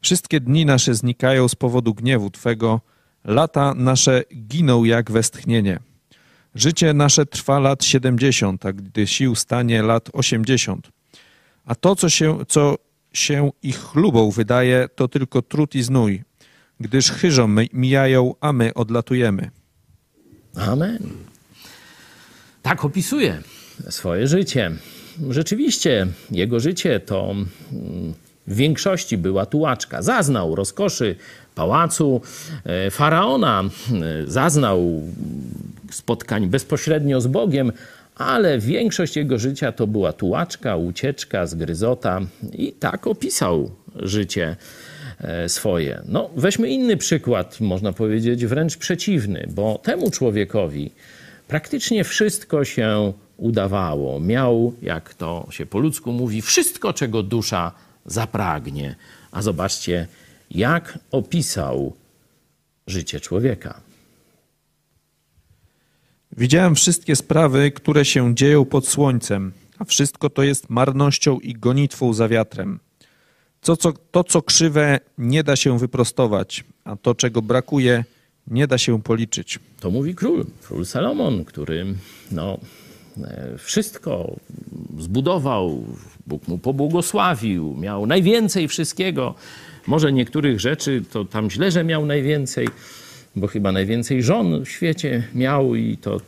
[0.00, 2.80] Wszystkie dni nasze znikają z powodu gniewu Twego,
[3.24, 5.78] lata nasze giną jak westchnienie.
[6.54, 10.90] Życie nasze trwa lat siedemdziesiąt, a gdy sił stanie lat osiemdziesiąt.
[11.64, 12.76] A to, co się, co
[13.12, 16.22] się ich chlubą wydaje, to tylko trud i znój
[16.82, 19.50] gdyż chyżą mijają, a my odlatujemy.
[20.56, 20.98] Amen.
[22.62, 23.42] Tak opisuje
[23.90, 24.70] swoje życie.
[25.30, 28.14] Rzeczywiście, jego życie to mm,
[28.46, 30.02] w większości była tułaczka.
[30.02, 31.16] Zaznał rozkoszy
[31.54, 32.20] pałacu
[32.64, 35.02] e, faraona, e, zaznał
[35.90, 37.72] spotkań bezpośrednio z Bogiem,
[38.16, 42.20] ale większość jego życia to była tułaczka, ucieczka, zgryzota
[42.52, 44.56] i tak opisał życie
[45.48, 46.02] swoje.
[46.08, 50.90] No, weźmy inny przykład, można powiedzieć wręcz przeciwny, bo temu człowiekowi
[51.48, 54.20] praktycznie wszystko się udawało.
[54.20, 57.72] Miał, jak to się po ludzku mówi, wszystko, czego dusza
[58.06, 58.94] zapragnie.
[59.32, 60.06] A zobaczcie,
[60.50, 61.92] jak opisał
[62.86, 63.80] życie człowieka.
[66.36, 72.12] Widziałem wszystkie sprawy, które się dzieją pod słońcem, a wszystko to jest marnością i gonitwą
[72.12, 72.80] za wiatrem.
[73.62, 78.04] To co, to, co krzywe, nie da się wyprostować, a to, czego brakuje,
[78.46, 79.58] nie da się policzyć.
[79.80, 81.86] To mówi król, król Salomon, który
[82.30, 82.58] no,
[83.24, 84.36] e, wszystko
[84.98, 85.84] zbudował,
[86.26, 89.34] Bóg mu pobłogosławił, miał najwięcej wszystkiego.
[89.86, 92.68] Może niektórych rzeczy to tam źle, że miał najwięcej,
[93.36, 96.20] bo chyba najwięcej żon w świecie miał i to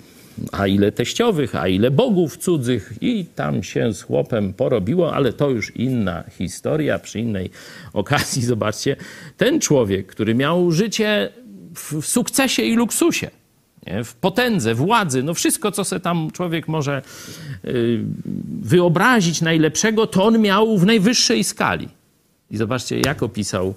[0.53, 5.51] a ile teściowych, a ile bogów cudzych i tam się z chłopem porobiło, ale to
[5.51, 7.51] już inna historia przy innej
[7.93, 8.43] okazji.
[8.55, 8.97] Zobaczcie,
[9.37, 11.29] ten człowiek, który miał życie
[11.75, 13.31] w sukcesie i luksusie,
[13.87, 14.05] nie?
[14.05, 17.03] w potędze, władzy, no wszystko, co sobie tam człowiek może
[17.65, 18.01] y,
[18.63, 21.89] wyobrazić najlepszego, to on miał w najwyższej skali.
[22.51, 23.75] I zobaczcie, jak opisał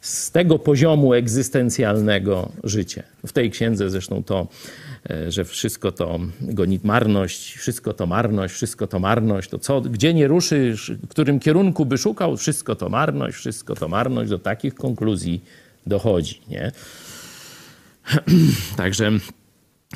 [0.00, 3.02] z tego poziomu egzystencjalnego życie.
[3.26, 4.46] W tej księdze zresztą to,
[5.28, 10.28] że wszystko to goni marność, wszystko to marność, wszystko to marność, to co, gdzie nie
[10.28, 15.44] ruszy, w którym kierunku by szukał, wszystko to marność, wszystko to marność, do takich konkluzji
[15.86, 16.72] dochodzi, nie?
[18.76, 19.10] Także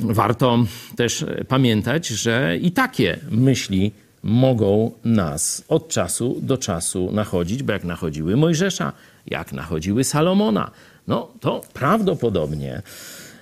[0.01, 3.91] warto też pamiętać, że i takie myśli
[4.23, 8.93] mogą nas od czasu do czasu nachodzić, bo jak nachodziły Mojżesza,
[9.27, 10.71] jak nachodziły Salomona,
[11.07, 12.81] no to prawdopodobnie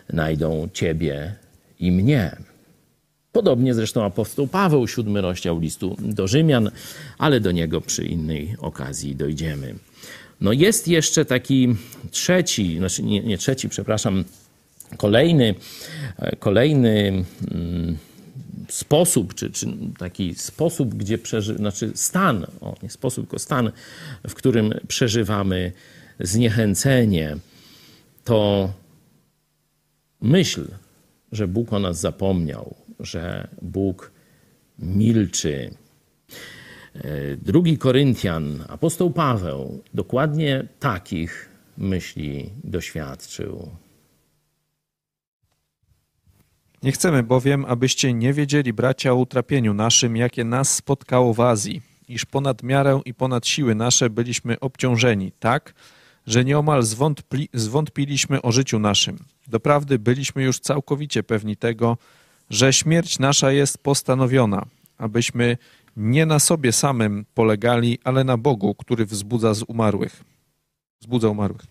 [0.09, 1.35] znajdą ciebie
[1.79, 2.35] i mnie.
[3.31, 6.71] Podobnie zresztą apostoł Paweł, siódmy rozdział listu do Rzymian,
[7.17, 9.75] ale do niego przy innej okazji dojdziemy.
[10.41, 11.75] No jest jeszcze taki
[12.11, 14.23] trzeci, znaczy nie, nie trzeci, przepraszam,
[14.97, 15.55] kolejny,
[16.39, 17.97] kolejny mm,
[18.69, 19.67] sposób, czy, czy
[19.99, 23.71] taki sposób, gdzie przeży, znaczy stan, o, nie sposób, tylko stan,
[24.27, 25.71] w którym przeżywamy
[26.19, 27.37] zniechęcenie,
[28.23, 28.69] to
[30.21, 30.67] myśl,
[31.31, 34.11] że Bóg o nas zapomniał, że Bóg
[34.79, 35.71] milczy.
[36.95, 43.69] E, drugi Koryntian, apostoł Paweł, dokładnie takich myśli doświadczył.
[46.83, 51.81] Nie chcemy bowiem, abyście nie wiedzieli, bracia, o utrapieniu naszym, jakie nas spotkało w Azji,
[52.07, 55.73] iż ponad miarę i ponad siły nasze byliśmy obciążeni, tak,
[56.27, 59.17] że nieomal zwątpli, zwątpiliśmy o życiu naszym.
[59.47, 61.97] Doprawdy byliśmy już całkowicie pewni tego,
[62.49, 64.65] że śmierć nasza jest postanowiona,
[64.97, 65.57] abyśmy
[65.97, 70.23] nie na sobie samym polegali, ale na Bogu, który wzbudza z umarłych.
[71.01, 71.61] Wzbudza umarłych.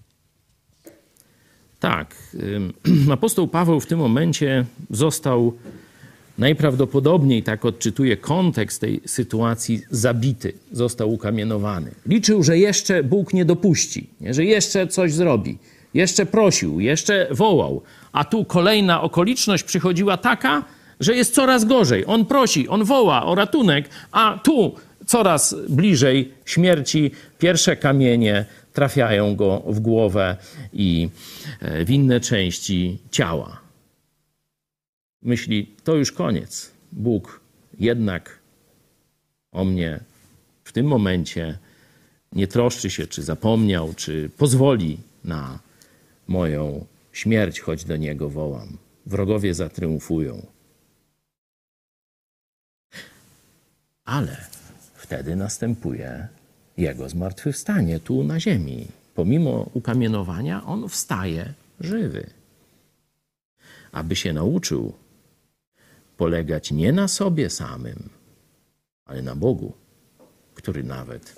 [1.81, 2.15] Tak,
[3.13, 5.53] apostoł Paweł w tym momencie został
[6.39, 11.91] najprawdopodobniej, tak odczytuje kontekst tej sytuacji, zabity, został ukamienowany.
[12.07, 14.35] Liczył, że jeszcze Bóg nie dopuści, nie?
[14.35, 15.59] że jeszcze coś zrobi,
[15.95, 17.83] jeszcze prosił, jeszcze wołał,
[18.13, 20.65] a tu kolejna okoliczność przychodziła taka,
[21.01, 22.05] że jest coraz gorzej.
[22.07, 24.75] On prosi, on woła o ratunek, a tu
[25.07, 30.37] coraz bliżej śmierci pierwsze kamienie trafiają go w głowę
[30.73, 31.09] i
[31.61, 33.61] e, w inne części ciała.
[35.23, 36.71] Myśli, to już koniec.
[36.93, 37.41] Bóg
[37.79, 38.39] jednak
[39.53, 40.01] o mnie
[40.65, 41.59] w tym momencie
[42.33, 45.59] nie troszczy się, czy zapomniał, czy pozwoli na
[46.29, 48.79] moją śmierć, choć do niego wołam.
[49.07, 50.47] Wrogowie zatriumfują.
[54.05, 54.37] Ale
[54.95, 56.29] wtedy następuje
[56.77, 58.87] jego zmartwychwstanie tu na ziemi.
[59.15, 62.31] Pomimo ukamienowania, on wstaje żywy.
[63.93, 64.93] Aby się nauczył
[66.17, 68.09] polegać nie na sobie samym,
[69.05, 69.73] ale na Bogu,
[70.55, 71.35] który nawet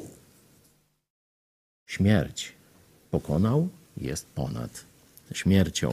[1.87, 2.53] śmierć
[3.11, 3.69] pokonał,
[4.01, 4.85] jest ponad
[5.33, 5.93] śmiercią.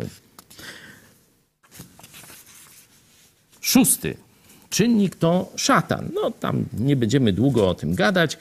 [3.61, 4.18] Szósty
[4.76, 6.10] czynnik to szatan.
[6.14, 8.38] No tam nie będziemy długo o tym gadać.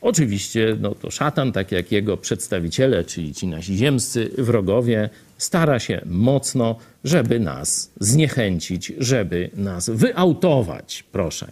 [0.00, 6.00] Oczywiście no to szatan, tak jak jego przedstawiciele, czyli ci nasi ziemscy wrogowie, stara się
[6.06, 11.04] mocno, żeby nas zniechęcić, żeby nas wyautować.
[11.12, 11.50] Proszę.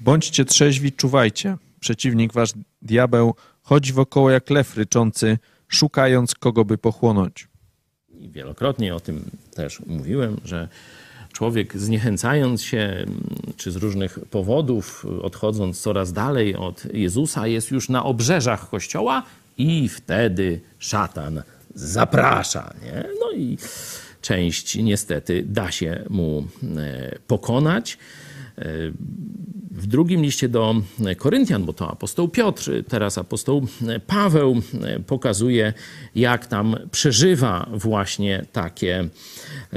[0.00, 1.56] Bądźcie trzeźwi, czuwajcie.
[1.80, 2.52] Przeciwnik wasz
[2.82, 3.34] diabeł
[3.64, 5.38] chodzi wokoło jak lew ryczący,
[5.68, 7.48] szukając kogo by pochłonąć.
[8.18, 10.68] I wielokrotnie o tym też mówiłem, że
[11.32, 13.06] człowiek zniechęcając się,
[13.56, 19.22] czy z różnych powodów, odchodząc coraz dalej od Jezusa, jest już na obrzeżach kościoła
[19.58, 21.42] i wtedy szatan
[21.74, 22.74] zaprasza.
[22.82, 23.04] Nie?
[23.20, 23.58] No i
[24.22, 26.46] część niestety da się mu
[26.76, 27.98] e, pokonać.
[28.58, 28.64] E,
[29.70, 30.74] w drugim liście do
[31.16, 33.66] Koryntian, bo to apostoł Piotr, teraz apostoł
[34.06, 34.62] Paweł
[35.06, 35.72] pokazuje,
[36.14, 39.08] jak tam przeżywa właśnie takie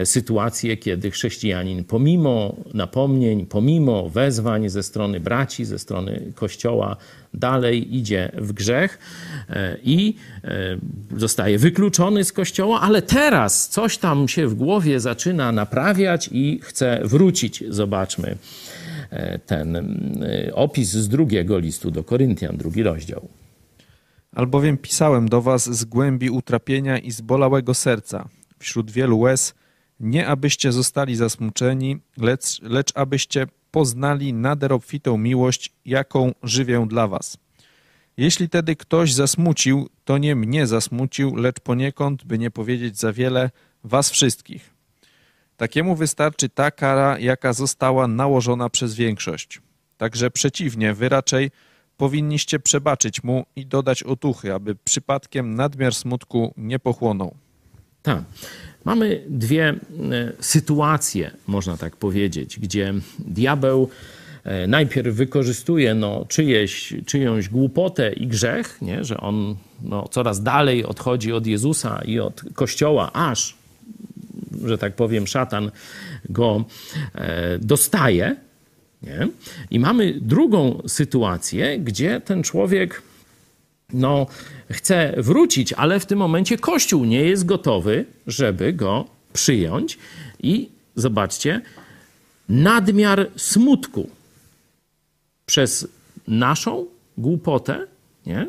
[0.03, 6.97] sytuacje, kiedy chrześcijanin pomimo napomnień, pomimo wezwań ze strony braci, ze strony Kościoła,
[7.33, 8.99] dalej idzie w grzech
[9.49, 10.77] e, i e,
[11.17, 17.01] zostaje wykluczony z Kościoła, ale teraz coś tam się w głowie zaczyna naprawiać i chce
[17.03, 17.63] wrócić.
[17.69, 18.66] Zobaczmy E,
[19.45, 23.27] ten e, opis z drugiego listu do Koryntian, drugi rozdział.
[24.35, 28.29] Albowiem pisałem do was z głębi utrapienia i zbolałego serca,
[28.59, 29.53] wśród wielu łez,
[29.99, 37.38] nie abyście zostali zasmuczeni, lecz, lecz abyście poznali nader obfitą miłość, jaką żywię dla was.
[38.17, 43.49] Jeśli tedy ktoś zasmucił, to nie mnie zasmucił, lecz poniekąd, by nie powiedzieć za wiele,
[43.84, 44.76] was wszystkich.
[45.57, 49.61] Takiemu wystarczy ta kara, jaka została nałożona przez większość.
[49.97, 51.51] Także przeciwnie, wy raczej
[51.97, 57.35] powinniście przebaczyć mu i dodać otuchy, aby przypadkiem nadmiar smutku nie pochłonął.
[58.03, 58.23] Tak.
[58.85, 59.75] Mamy dwie e,
[60.39, 63.89] sytuacje, można tak powiedzieć, gdzie diabeł
[64.43, 69.03] e, najpierw wykorzystuje no, czyjeś, czyjąś głupotę i grzech, nie?
[69.03, 73.55] że on no, coraz dalej odchodzi od Jezusa i od Kościoła, aż
[74.65, 75.72] że tak powiem, szatan
[76.30, 76.65] go
[77.15, 78.36] e, dostaje.
[79.03, 79.28] Nie?
[79.72, 83.02] I mamy drugą sytuację, gdzie ten człowiek
[83.94, 84.28] no,
[84.72, 89.98] chce wrócić, ale w tym momencie Kościół nie jest gotowy, żeby go przyjąć.
[90.40, 91.61] I zobaczcie,
[92.49, 94.10] nadmiar smutku
[95.45, 95.88] przez
[96.28, 96.86] naszą
[97.18, 97.88] głupotę
[98.27, 98.47] nie?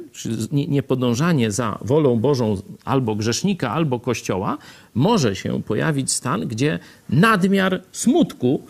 [0.53, 4.59] niepodążanie za wolą Bożą albo grzesznika, albo Kościoła,
[4.95, 6.79] może się pojawić stan, gdzie
[7.09, 8.63] nadmiar smutku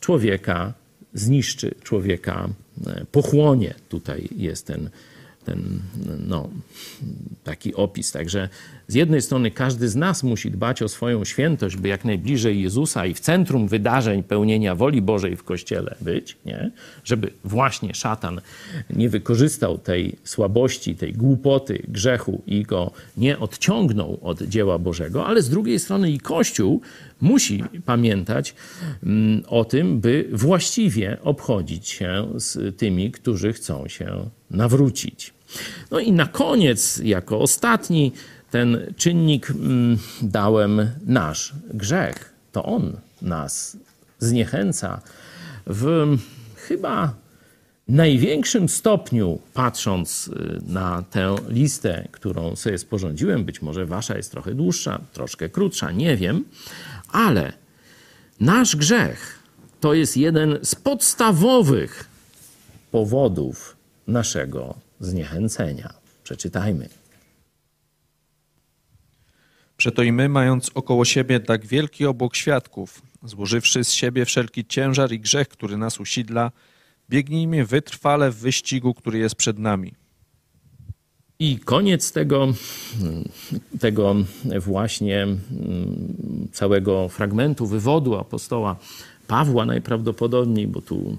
[0.00, 0.72] człowieka
[1.14, 2.48] zniszczy, człowieka
[2.86, 3.74] e, pochłonie.
[3.88, 4.90] Tutaj jest ten
[5.44, 5.80] ten
[6.26, 6.48] no,
[7.44, 8.12] taki opis.
[8.12, 8.48] Także
[8.88, 13.06] z jednej strony każdy z nas musi dbać o swoją świętość, by jak najbliżej Jezusa
[13.06, 16.70] i w centrum wydarzeń pełnienia woli Bożej w Kościele być, nie?
[17.04, 18.40] żeby właśnie szatan
[18.90, 25.42] nie wykorzystał tej słabości, tej głupoty, grzechu i go nie odciągnął od dzieła Bożego, ale
[25.42, 26.80] z drugiej strony i Kościół
[27.20, 28.54] musi pamiętać
[29.02, 35.34] mm, o tym, by właściwie obchodzić się z tymi, którzy chcą się nawrócić.
[35.90, 38.12] No i na koniec, jako ostatni,
[38.54, 42.32] ten czynnik mm, dałem nasz grzech.
[42.52, 43.76] To on nas
[44.18, 45.00] zniechęca
[45.66, 46.16] w
[46.56, 47.14] chyba
[47.88, 54.54] największym stopniu, patrząc y, na tę listę, którą sobie sporządziłem, być może wasza jest trochę
[54.54, 56.44] dłuższa, troszkę krótsza, nie wiem,
[57.12, 57.52] ale
[58.40, 59.38] nasz grzech
[59.80, 62.04] to jest jeden z podstawowych
[62.90, 63.76] powodów
[64.06, 65.94] naszego zniechęcenia.
[66.24, 67.03] Przeczytajmy.
[69.84, 75.12] Przeto i my, mając około siebie tak wielki obok świadków, złożywszy z siebie wszelki ciężar
[75.12, 76.50] i grzech, który nas usidla,
[77.10, 79.94] biegnijmy wytrwale w wyścigu, który jest przed nami.
[81.38, 82.54] I koniec tego,
[83.80, 84.16] tego
[84.60, 85.38] właśnie mm,
[86.52, 88.76] całego fragmentu wywodu apostoła
[89.26, 91.18] Pawła najprawdopodobniej, bo tu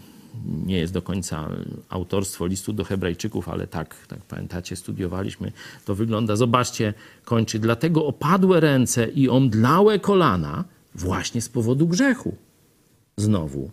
[0.66, 1.50] nie jest do końca
[1.90, 5.52] autorstwo listu do Hebrajczyków, ale tak, tak pamiętacie, studiowaliśmy,
[5.86, 6.36] to wygląda.
[6.36, 6.94] Zobaczcie,
[7.24, 7.60] kończy.
[7.60, 10.64] Dlatego opadłe ręce i omdlałe kolana
[10.96, 12.36] właśnie z powodu grzechu.
[13.18, 13.72] Znowu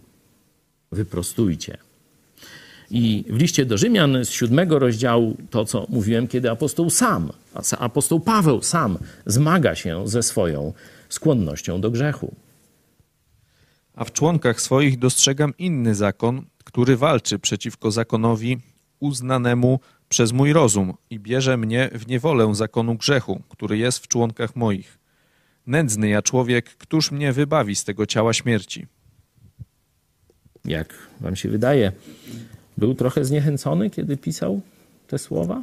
[0.93, 1.79] wyprostujcie.
[2.91, 7.33] I w liście do Rzymian z siódmego rozdziału to, co mówiłem, kiedy apostoł sam,
[7.79, 10.73] apostoł Paweł sam zmaga się ze swoją
[11.09, 12.35] skłonnością do grzechu.
[13.95, 18.59] A w członkach swoich dostrzegam inny zakon, który walczy przeciwko zakonowi
[19.01, 24.57] uznanemu przez mój rozum i bierze mnie w niewolę zakonu grzechu, który jest w członkach
[24.57, 24.99] moich.
[25.67, 28.87] Nędzny ja człowiek, któż mnie wybawi z tego ciała śmierci?
[30.65, 31.93] Jak wam się wydaje,
[32.77, 34.61] był trochę zniechęcony, kiedy pisał
[35.09, 35.63] te słowa?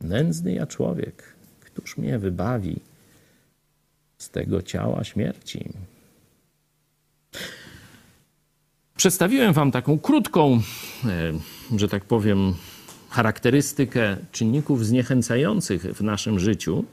[0.00, 1.22] Nędzny ja człowiek,
[1.60, 2.80] któż mnie wybawi
[4.18, 5.68] z tego ciała śmierci.
[8.96, 10.60] Przedstawiłem Wam taką krótką,
[11.04, 12.54] e, że tak powiem,
[13.10, 16.84] charakterystykę czynników zniechęcających w naszym życiu.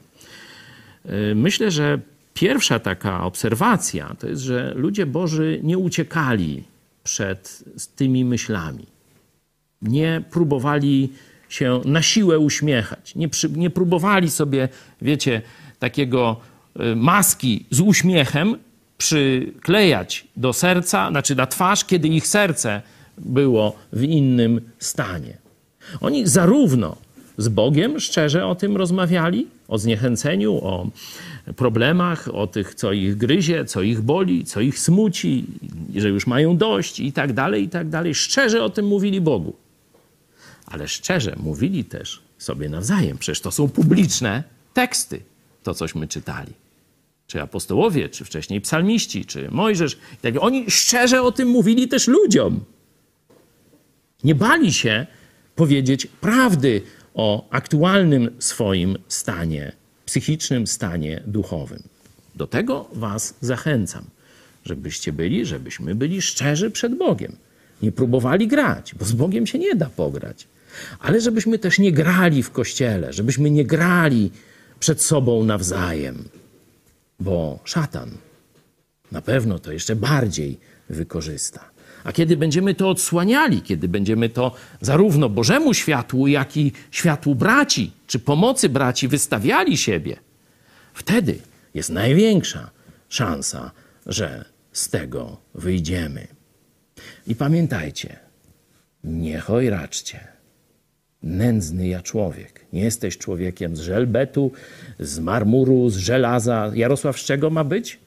[1.06, 2.00] E, myślę, że
[2.34, 6.64] pierwsza taka obserwacja to jest, że ludzie Boży nie uciekali
[7.04, 7.64] przed
[7.96, 8.86] tymi myślami.
[9.82, 11.10] Nie próbowali
[11.50, 13.16] się na siłę uśmiechać.
[13.16, 14.70] Nie, przy, nie próbowali sobie,
[15.02, 15.42] wiecie,
[15.80, 16.40] takiego
[16.76, 18.56] e, maski z uśmiechem
[19.00, 22.82] przyklejać do serca, znaczy na twarz, kiedy ich serce
[23.18, 25.38] było w innym stanie.
[26.02, 26.98] Oni zarówno
[27.38, 30.90] z Bogiem szczerze o tym rozmawiali, o zniechęceniu, o
[31.56, 35.46] problemach, o tych, co ich gryzie, co ich boli, co ich smuci,
[35.96, 38.16] że już mają dość i tak dalej, i tak dalej.
[38.16, 39.56] Szczerze o tym mówili Bogu.
[40.66, 43.18] Ale szczerze mówili też sobie nawzajem.
[43.18, 44.44] Przecież to są publiczne
[44.74, 45.22] teksty,
[45.64, 46.54] to cośmy czytali.
[47.30, 49.98] Czy apostołowie, czy wcześniej psalmiści, czy Mojżesz.
[50.22, 52.66] Tak Oni szczerze o tym mówili też ludziom.
[54.24, 55.08] Nie bali się
[55.56, 56.82] powiedzieć prawdy
[57.14, 59.72] o aktualnym swoim stanie
[60.06, 61.84] psychicznym, stanie duchowym.
[62.36, 64.06] Do tego Was zachęcam,
[64.66, 67.36] żebyście byli, żebyśmy byli szczerzy przed Bogiem.
[67.82, 70.48] Nie próbowali grać, bo z Bogiem się nie da pograć.
[71.00, 74.32] Ale żebyśmy też nie grali w kościele, żebyśmy nie grali
[74.80, 76.24] przed sobą nawzajem,
[77.20, 78.18] bo szatan
[79.12, 80.60] na pewno to jeszcze bardziej
[80.90, 81.70] wykorzysta.
[82.04, 87.92] A kiedy będziemy to odsłaniali, kiedy będziemy to zarówno Bożemu światłu, jak i światłu braci,
[88.08, 90.18] czy pomocy braci wystawiali siebie,
[90.94, 91.40] wtedy
[91.74, 92.70] jest największa
[93.10, 93.72] szansa,
[94.06, 96.28] że z tego wyjdziemy.
[97.28, 98.20] I pamiętajcie,
[99.04, 100.39] nie chojraczcie.
[101.24, 102.66] Nędzny ja człowiek.
[102.74, 104.52] Nie jesteś człowiekiem z żelbetu,
[105.00, 106.72] z marmuru, z żelaza.
[106.76, 108.00] Jarosław z czego ma być?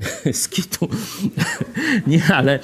[0.32, 0.88] z kitu.
[2.06, 2.58] nie, ale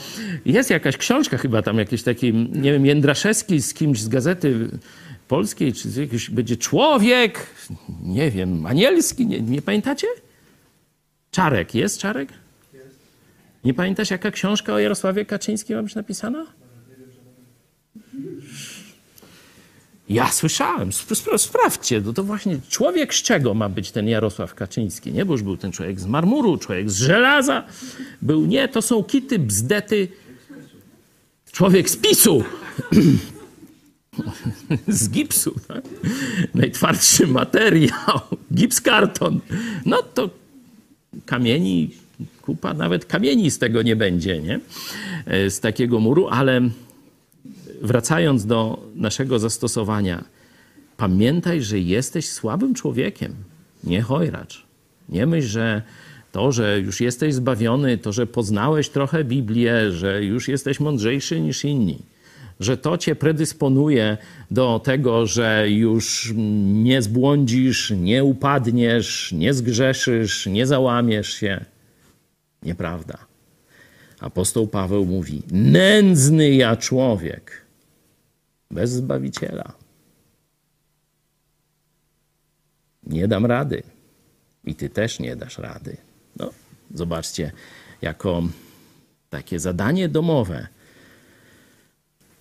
[0.44, 4.69] jest jakaś książka chyba tam jakiś taki, nie wiem, Jędraszewski z kimś z gazety
[5.28, 7.47] polskiej, czy jakiś będzie człowiek,
[8.03, 10.07] nie wiem, anielski, nie, nie pamiętacie?
[11.31, 12.28] Czarek, jest Czarek?
[12.74, 12.98] Jest.
[13.65, 16.47] Nie pamiętasz, jaka książka o Jarosławie Kaczyńskim ma być napisana?
[20.09, 20.90] Ja słyszałem,
[21.36, 25.24] sprawdźcie, no to właśnie człowiek z czego ma być ten Jarosław Kaczyński, nie?
[25.24, 27.64] Bo już był ten człowiek z marmuru, człowiek z żelaza,
[28.22, 30.09] był, nie, to są kity, bzdety,
[31.52, 32.44] człowiek z pisu,
[34.88, 35.84] z gipsu, tak?
[36.55, 38.20] najtwardszy materiał,
[38.55, 39.40] gips karton,
[39.86, 40.30] no to
[41.24, 41.90] kamieni,
[42.43, 44.60] kupa, nawet kamieni z tego nie będzie, nie?
[45.26, 46.60] E, z takiego muru, ale
[47.82, 50.24] wracając do naszego zastosowania,
[50.97, 53.35] pamiętaj, że jesteś słabym człowiekiem,
[53.85, 54.66] nie chojracz.
[55.09, 55.82] Nie myśl, że
[56.32, 61.65] to, że już jesteś zbawiony, to, że poznałeś trochę Biblię, że już jesteś mądrzejszy niż
[61.65, 61.98] inni,
[62.61, 64.16] że to cię predysponuje
[64.51, 66.32] do tego, że już
[66.66, 71.65] nie zbłądzisz, nie upadniesz, nie zgrzeszysz, nie załamiesz się.
[72.62, 73.19] Nieprawda.
[74.20, 77.65] Apostoł Paweł mówi: Nędzny ja człowiek
[78.70, 79.72] bez Zbawiciela.
[83.02, 83.82] Nie dam rady.
[84.64, 85.97] I ty też nie dasz rady.
[86.36, 86.51] No,
[86.94, 87.52] zobaczcie,
[88.02, 88.43] jako
[89.30, 90.66] takie zadanie domowe,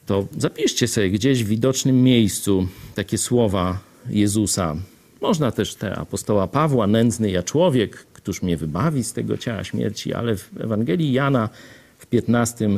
[0.06, 3.80] to zapiszcie sobie gdzieś w widocznym miejscu takie słowa
[4.10, 4.76] Jezusa.
[5.22, 10.14] Można też te apostoła Pawła, nędzny ja człowiek, któż mnie wybawi z tego ciała śmierci,
[10.14, 11.50] ale w Ewangelii Jana
[11.98, 12.70] w 15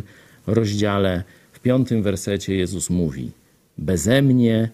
[0.48, 1.24] rozdziale
[1.58, 3.32] w piątym wersecie Jezus mówi:
[3.78, 4.70] Beze mnie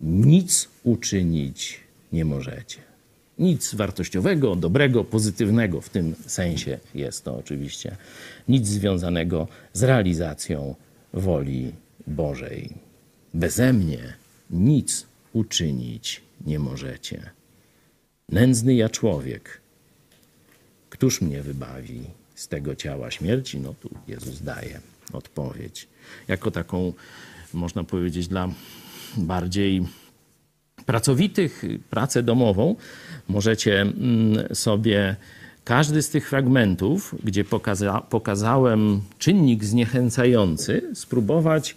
[0.00, 1.80] nic uczynić
[2.12, 2.78] nie możecie.
[3.38, 7.96] Nic wartościowego, dobrego, pozytywnego w tym sensie jest to oczywiście.
[8.48, 10.74] Nic związanego z realizacją
[11.12, 11.72] woli
[12.06, 12.72] Bożej.
[13.34, 14.14] Beze mnie
[14.50, 17.30] nic uczynić nie możecie.
[18.28, 19.60] Nędzny ja człowiek,
[20.90, 22.00] któż mnie wybawi
[22.34, 23.60] z tego ciała śmierci?
[23.60, 24.80] No tu Jezus daje
[25.12, 25.88] odpowiedź.
[26.28, 26.92] Jako taką,
[27.54, 28.48] można powiedzieć, dla
[29.16, 29.86] bardziej
[30.86, 32.76] pracowitych, pracę domową,
[33.28, 35.16] możecie mm, sobie
[35.64, 41.76] każdy z tych fragmentów, gdzie pokaza pokazałem czynnik zniechęcający, spróbować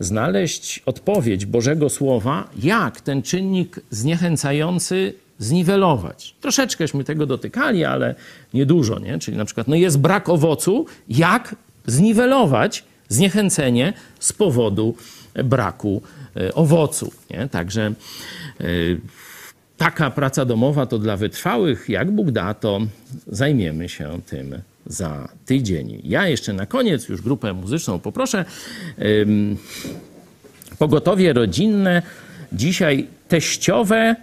[0.00, 6.34] znaleźć odpowiedź Bożego Słowa, jak ten czynnik zniechęcający zniwelować.
[6.40, 8.14] Troszeczkęśmy tego dotykali, ale
[8.54, 9.18] niedużo, nie?
[9.18, 11.56] Czyli na przykład no jest brak owocu, jak
[11.86, 14.94] zniwelować zniechęcenie z powodu
[15.44, 16.02] braku
[16.36, 17.12] e, owocu.
[17.30, 17.48] Nie?
[17.48, 17.92] Także
[18.60, 18.64] e,
[19.76, 21.88] taka praca domowa to dla wytrwałych.
[21.88, 22.80] Jak Bóg da, to
[23.26, 26.00] zajmiemy się tym za tydzień.
[26.04, 28.44] Ja jeszcze na koniec już grupę muzyczną poproszę.
[30.78, 32.02] Pogotowie rodzinne
[32.52, 34.16] dzisiaj teściowe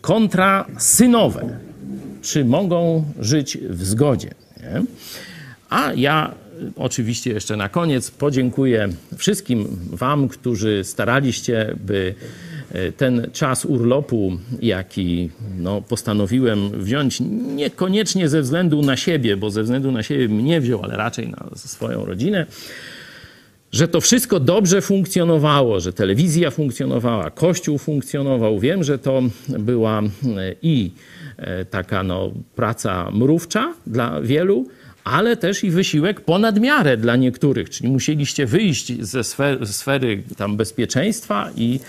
[0.00, 1.58] kontra synowe.
[2.22, 4.30] Czy mogą żyć w zgodzie?
[4.56, 4.82] Nie?
[5.70, 6.34] A ja
[6.76, 12.14] oczywiście jeszcze na koniec podziękuję wszystkim Wam, którzy staraliście, by
[12.72, 17.22] e, ten czas urlopu, jaki no, postanowiłem wziąć,
[17.56, 21.46] niekoniecznie ze względu na siebie, bo ze względu na siebie mnie wziął, ale raczej na
[21.56, 22.46] swoją rodzinę,
[23.72, 28.58] że to wszystko dobrze funkcjonowało, że telewizja funkcjonowała, kościół funkcjonował.
[28.58, 30.04] Wiem, że to była e,
[30.62, 30.90] i
[31.36, 34.66] e, taka no, praca mrówcza dla wielu,
[35.04, 40.56] ale też i wysiłek ponad miarę dla niektórych, czyli musieliście wyjść ze sfery, sfery tam
[40.56, 41.80] bezpieczeństwa i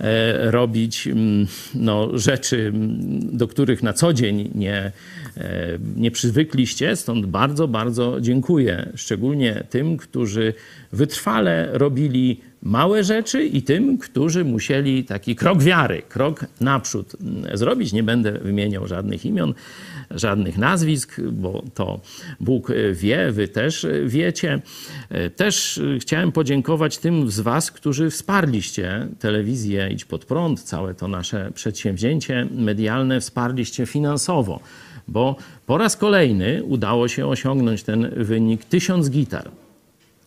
[0.00, 4.92] e, robić mm, no, rzeczy, mm, do których na co dzień nie,
[5.36, 6.96] e, nie przywykliście.
[6.96, 10.54] Stąd bardzo, bardzo dziękuję, szczególnie tym, którzy
[10.92, 17.92] wytrwale robili małe rzeczy i tym, którzy musieli taki krok wiary, krok naprzód mm, zrobić.
[17.92, 19.54] Nie będę wymieniał żadnych imion
[20.10, 22.00] żadnych nazwisk, bo to
[22.40, 24.60] Bóg wie, wy też wiecie.
[25.36, 31.50] Też chciałem podziękować tym z Was, którzy wsparliście telewizję Idź Pod Prąd, całe to nasze
[31.54, 34.60] przedsięwzięcie medialne wsparliście finansowo,
[35.08, 39.50] bo po raz kolejny udało się osiągnąć ten wynik tysiąc gitar.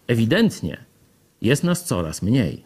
[0.07, 0.77] Ewidentnie
[1.41, 2.63] jest nas coraz mniej.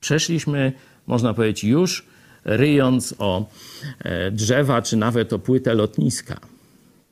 [0.00, 0.72] Przeszliśmy,
[1.06, 2.06] można powiedzieć, już
[2.44, 3.50] ryjąc o
[3.98, 6.40] e, drzewa czy nawet o płytę lotniska.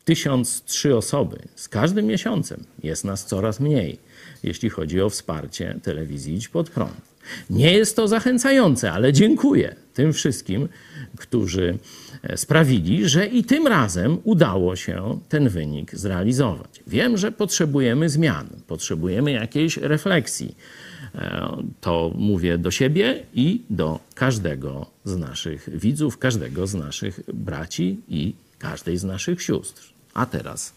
[0.05, 3.99] Tysiąc trzy osoby z każdym miesiącem jest nas coraz mniej,
[4.43, 7.13] jeśli chodzi o wsparcie telewizji Idź Pod Prąd.
[7.51, 10.69] Nie jest to zachęcające, ale dziękuję tym wszystkim,
[11.17, 11.79] którzy
[12.23, 16.81] e, sprawili, że i tym razem udało się ten wynik zrealizować.
[16.87, 20.55] Wiem, że potrzebujemy zmian, potrzebujemy jakiejś refleksji
[21.81, 28.35] to mówię do siebie i do każdego z naszych widzów, każdego z naszych braci i
[28.59, 29.93] każdej z naszych sióstr.
[30.15, 30.73] A teraz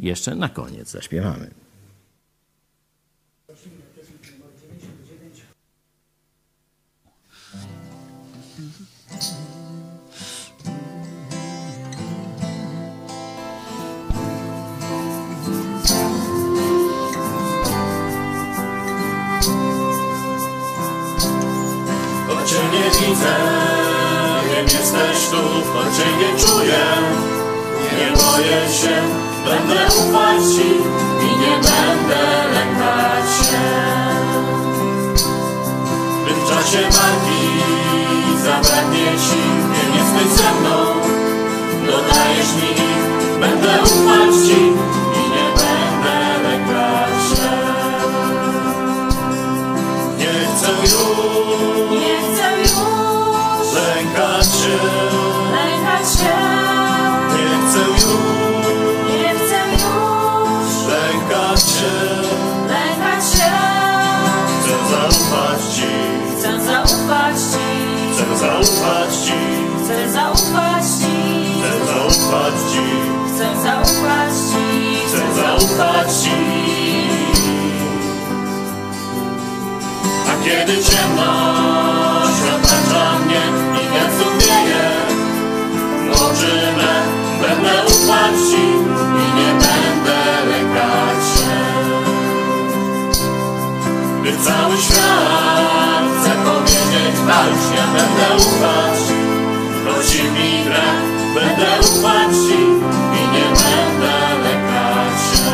[0.00, 1.61] jeszcze na koniec zaśpiewamy.
[23.12, 23.34] Widzę,
[24.48, 26.84] wiem jesteś tu, choć Cię nie czuję.
[27.98, 28.96] Nie boję się,
[29.44, 30.68] będę ufać Ci
[31.26, 32.22] i nie będę
[32.54, 33.62] lękać się.
[36.24, 37.42] Gdy w czasie walki
[38.44, 40.76] zabraknie Ci, wiem jesteś ze mną,
[41.86, 42.74] dodajesz mi
[43.40, 44.72] będę ufać Ci
[65.32, 65.82] zaufać Ci,
[66.38, 67.66] chcę zaufać Ci,
[68.12, 69.32] chcę zaufać Ci,
[69.84, 71.14] chcę zaufać Ci,
[71.60, 72.86] chcę zaufać Ci,
[73.34, 76.36] chcę zaufać Ci, chcę zaufać Ci.
[80.28, 83.42] A kiedy ciemność otacza mnie
[83.74, 83.84] i
[84.38, 84.90] wieje,
[86.14, 86.92] oczy me
[87.40, 88.91] będę ufać Ci
[94.22, 98.98] Gdy cały świat chce powiedzieć walcz, ja będę ufać,
[99.84, 100.82] prosi mi grę,
[101.34, 102.62] będę ufać Ci
[103.18, 105.52] i nie będę lękać się.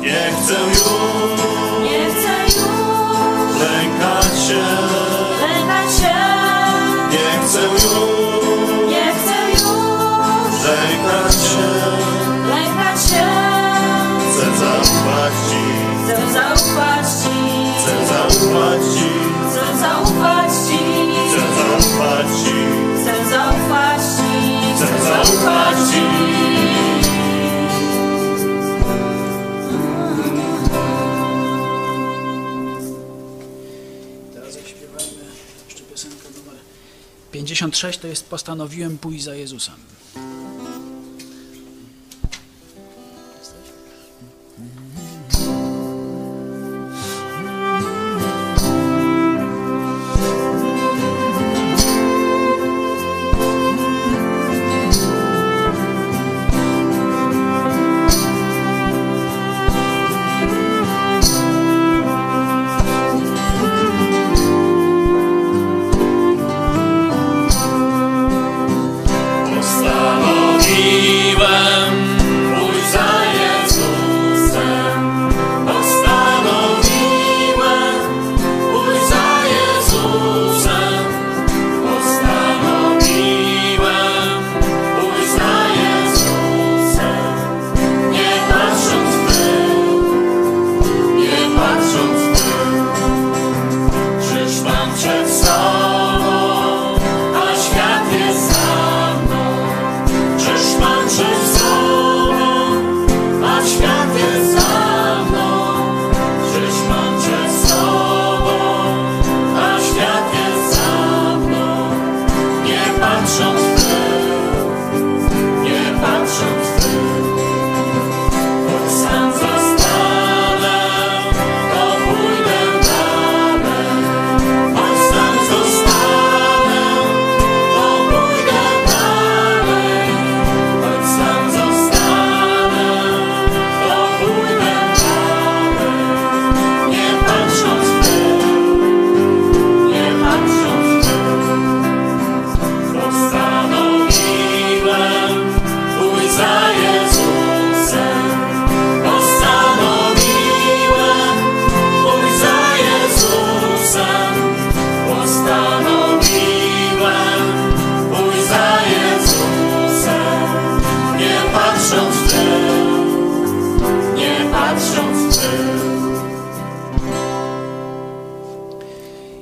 [0.00, 0.78] Nie chcę już
[1.82, 2.54] nie chcę już
[3.60, 4.89] lękać się,
[37.60, 39.74] 56, to jest Postanowiłem pójść za Jezusem.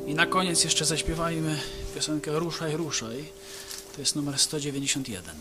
[0.09, 1.59] I na koniec jeszcze zaśpiewajmy
[1.95, 3.25] piosenkę Ruszaj, ruszaj.
[3.95, 5.37] To jest numer 191.